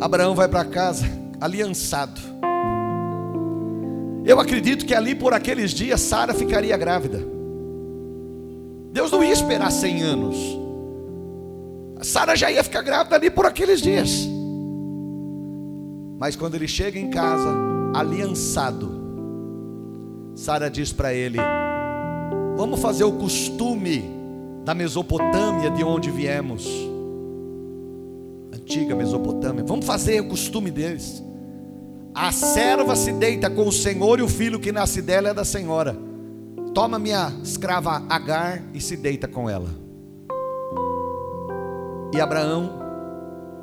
Abraão 0.00 0.34
vai 0.34 0.48
para 0.48 0.64
casa 0.64 1.06
aliançado. 1.40 2.20
Eu 4.24 4.40
acredito 4.40 4.84
que 4.84 4.94
ali 4.94 5.14
por 5.14 5.32
aqueles 5.32 5.70
dias 5.70 6.00
Sara 6.00 6.34
ficaria 6.34 6.76
grávida. 6.76 7.31
Deus 8.92 9.10
não 9.10 9.24
ia 9.24 9.32
esperar 9.32 9.72
100 9.72 10.02
anos. 10.02 10.36
A 11.96 12.04
Sara 12.04 12.36
já 12.36 12.50
ia 12.50 12.62
ficar 12.62 12.82
grávida 12.82 13.16
ali 13.16 13.30
por 13.30 13.46
aqueles 13.46 13.80
dias. 13.80 14.28
Mas 16.18 16.36
quando 16.36 16.56
ele 16.56 16.68
chega 16.68 16.98
em 16.98 17.08
casa, 17.08 17.48
aliançado, 17.94 18.90
Sara 20.34 20.68
diz 20.68 20.92
para 20.92 21.14
ele: 21.14 21.38
Vamos 22.54 22.80
fazer 22.80 23.04
o 23.04 23.12
costume 23.12 24.04
da 24.62 24.74
Mesopotâmia, 24.74 25.70
de 25.70 25.82
onde 25.82 26.10
viemos. 26.10 26.68
Antiga 28.54 28.94
Mesopotâmia. 28.94 29.64
Vamos 29.64 29.86
fazer 29.86 30.20
o 30.20 30.28
costume 30.28 30.70
deles. 30.70 31.24
A 32.14 32.30
serva 32.30 32.94
se 32.94 33.10
deita 33.12 33.48
com 33.48 33.66
o 33.66 33.72
Senhor 33.72 34.18
e 34.18 34.22
o 34.22 34.28
filho 34.28 34.60
que 34.60 34.70
nasce 34.70 35.00
dela 35.00 35.30
é 35.30 35.34
da 35.34 35.46
senhora 35.46 36.11
toma 36.74 36.98
minha 36.98 37.32
escrava 37.42 38.02
Agar 38.08 38.62
e 38.72 38.80
se 38.80 38.96
deita 38.96 39.28
com 39.28 39.48
ela. 39.48 39.68
E 42.14 42.20
Abraão, 42.20 42.70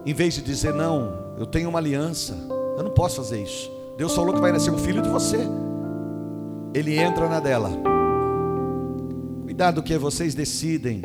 em 0.05 0.13
vez 0.13 0.33
de 0.33 0.41
dizer, 0.41 0.73
não, 0.73 1.13
eu 1.37 1.45
tenho 1.45 1.69
uma 1.69 1.79
aliança, 1.79 2.35
eu 2.77 2.83
não 2.83 2.91
posso 2.91 3.17
fazer 3.17 3.43
isso. 3.43 3.71
Deus 3.97 4.15
falou 4.15 4.33
que 4.33 4.41
vai 4.41 4.51
nascer 4.51 4.71
um 4.71 4.77
filho 4.77 5.01
de 5.01 5.09
você. 5.09 5.37
Ele 6.73 6.97
entra 6.97 7.27
na 7.27 7.39
dela. 7.39 7.69
Cuidado 9.43 9.83
que 9.83 9.97
vocês 9.97 10.33
decidem, 10.33 11.01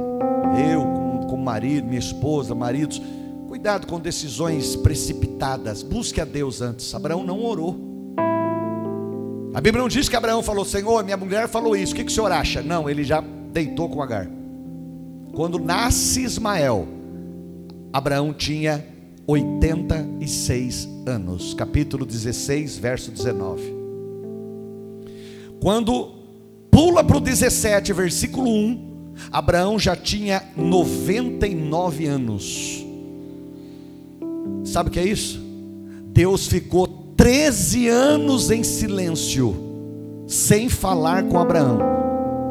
eu 0.70 0.80
como, 0.80 1.26
como 1.26 1.44
marido, 1.44 1.86
minha 1.86 1.98
esposa, 1.98 2.54
maridos, 2.54 3.02
cuidado 3.48 3.86
com 3.86 3.98
decisões 3.98 4.76
precipitadas. 4.76 5.82
Busque 5.82 6.20
a 6.20 6.24
Deus 6.24 6.62
antes. 6.62 6.94
Abraão 6.94 7.24
não 7.24 7.44
orou. 7.44 7.83
A 9.54 9.60
Bíblia 9.60 9.80
não 9.80 9.88
diz 9.88 10.08
que 10.08 10.16
Abraão 10.16 10.42
falou, 10.42 10.64
Senhor, 10.64 11.04
minha 11.04 11.16
mulher 11.16 11.48
falou 11.48 11.76
isso, 11.76 11.92
o 11.92 11.96
que, 11.96 12.02
que 12.02 12.10
o 12.10 12.14
senhor 12.14 12.32
acha? 12.32 12.60
Não, 12.60 12.90
ele 12.90 13.04
já 13.04 13.22
deitou 13.52 13.88
com 13.88 14.02
Agar. 14.02 14.28
Quando 15.32 15.60
nasce 15.60 16.22
Ismael, 16.22 16.88
Abraão 17.92 18.32
tinha 18.32 18.84
86 19.28 20.88
anos. 21.06 21.54
Capítulo 21.54 22.04
16, 22.04 22.78
verso 22.78 23.12
19. 23.12 23.62
Quando 25.60 26.12
pula 26.68 27.04
para 27.04 27.16
o 27.16 27.20
17, 27.20 27.92
versículo 27.92 28.50
1, 28.50 29.12
Abraão 29.30 29.78
já 29.78 29.94
tinha 29.94 30.42
99 30.56 32.06
anos. 32.06 32.84
Sabe 34.64 34.88
o 34.88 34.92
que 34.92 34.98
é 34.98 35.06
isso? 35.06 35.40
Deus 36.06 36.48
ficou 36.48 37.03
13 37.16 37.88
anos 37.88 38.50
em 38.50 38.62
silêncio, 38.62 39.54
sem 40.26 40.68
falar 40.68 41.24
com 41.24 41.38
Abraão, 41.38 41.78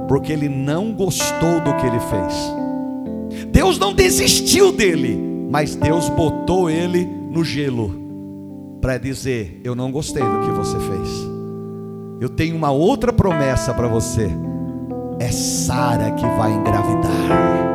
porque 0.08 0.32
ele 0.32 0.47
não 0.47 0.93
gostou 0.93 1.60
do 1.62 1.76
que 1.76 1.86
ele 1.86 1.99
fez. 1.99 3.47
Deus 3.52 3.78
não 3.78 3.93
desistiu 3.93 4.71
dele, 4.71 5.19
mas 5.49 5.76
Deus 5.76 6.10
botou 6.10 6.69
ele 6.69 7.06
no 7.30 7.43
gelo 7.43 8.78
para 8.82 8.97
dizer: 8.97 9.60
Eu 9.63 9.76
não 9.76 9.91
gostei 9.91 10.23
do 10.23 10.39
que 10.41 10.52
você 10.52 10.78
fez. 10.80 11.10
Eu 12.21 12.30
tenho 12.30 12.56
uma 12.56 12.71
outra 12.71 13.12
promessa 13.12 13.73
para 13.73 13.88
você. 13.88 14.30
É 15.19 15.32
Sara 15.32 16.12
que 16.12 16.26
vai 16.38 16.54
engravidar. 16.54 17.72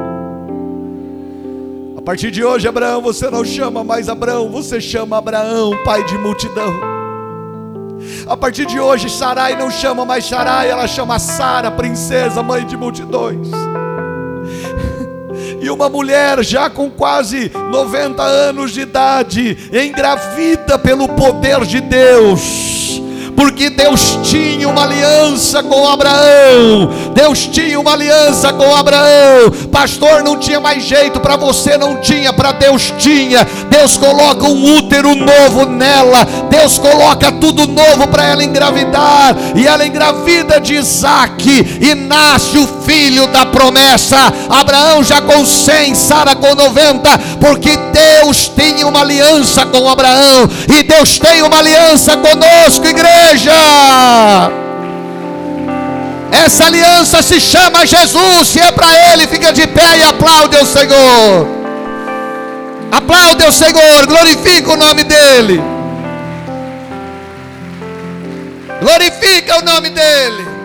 Partir 2.08 2.30
de 2.30 2.42
hoje, 2.42 2.66
Abraão, 2.66 3.02
você 3.02 3.28
não 3.28 3.44
chama 3.44 3.84
mais 3.84 4.08
Abraão, 4.08 4.48
você 4.48 4.80
chama 4.80 5.18
Abraão, 5.18 5.72
pai 5.84 6.02
de 6.04 6.16
multidão. 6.16 6.72
A 8.26 8.34
partir 8.34 8.64
de 8.64 8.80
hoje, 8.80 9.10
Sarai 9.10 9.54
não 9.58 9.70
chama 9.70 10.06
mais 10.06 10.24
Sarai, 10.24 10.70
ela 10.70 10.88
chama 10.88 11.18
Sara, 11.18 11.70
princesa, 11.70 12.42
mãe 12.42 12.64
de 12.64 12.78
multidões. 12.78 13.48
E 15.60 15.68
uma 15.68 15.90
mulher 15.90 16.42
já 16.42 16.70
com 16.70 16.90
quase 16.90 17.52
90 17.70 18.22
anos 18.22 18.72
de 18.72 18.80
idade, 18.80 19.68
engravida 19.70 20.78
pelo 20.78 21.08
poder 21.08 21.66
de 21.66 21.78
Deus 21.78 23.02
porque 23.38 23.70
Deus 23.70 24.18
tinha 24.24 24.68
uma 24.68 24.82
aliança 24.82 25.62
com 25.62 25.88
Abraão, 25.88 26.90
Deus 27.14 27.46
tinha 27.46 27.78
uma 27.78 27.92
aliança 27.92 28.52
com 28.52 28.74
Abraão. 28.74 29.48
Pastor, 29.70 30.24
não 30.24 30.36
tinha 30.36 30.58
mais 30.58 30.82
jeito 30.82 31.20
para 31.20 31.36
você, 31.36 31.78
não 31.78 32.00
tinha, 32.00 32.32
para 32.32 32.50
Deus 32.50 32.92
tinha. 32.98 33.46
Deus 33.70 33.96
coloca 33.96 34.44
um 34.44 34.76
útero 34.76 35.14
novo 35.14 35.66
nela. 35.66 36.26
Deus 36.50 36.78
coloca 36.78 37.30
tudo 37.30 37.68
novo 37.68 38.08
para 38.08 38.24
ela 38.24 38.42
engravidar. 38.42 39.36
E 39.54 39.68
ela 39.68 39.86
engravida 39.86 40.60
de 40.60 40.74
Isaac 40.74 41.78
e 41.80 41.94
nasce 41.94 42.58
o 42.58 42.66
filho 42.84 43.28
da 43.28 43.46
promessa. 43.46 44.16
Abraão 44.50 45.04
já 45.04 45.22
com 45.22 45.46
100, 45.46 45.94
Sara 45.94 46.34
com 46.34 46.56
90, 46.56 47.18
porque 47.40 47.78
Deus 47.92 48.48
tinha 48.48 48.86
uma 48.86 49.02
aliança 49.02 49.64
com 49.66 49.88
Abraão 49.88 50.48
e 50.68 50.82
Deus 50.82 51.18
tem 51.18 51.42
uma 51.42 51.58
aliança 51.58 52.16
conosco, 52.16 52.86
igreja. 53.28 54.50
Essa 56.30 56.66
aliança 56.66 57.22
se 57.22 57.40
chama 57.40 57.86
Jesus. 57.86 58.48
Se 58.48 58.60
é 58.60 58.70
para 58.70 59.12
Ele, 59.12 59.26
fica 59.26 59.52
de 59.52 59.66
pé 59.66 59.98
e 59.98 60.02
aplaude 60.02 60.56
o 60.56 60.66
Senhor. 60.66 61.48
Aplaude 62.90 63.44
o 63.44 63.52
Senhor, 63.52 64.06
glorifica 64.06 64.72
o 64.72 64.76
nome 64.76 65.04
dEle. 65.04 65.62
Glorifica 68.80 69.58
o 69.58 69.64
nome 69.64 69.90
dEle. 69.90 70.57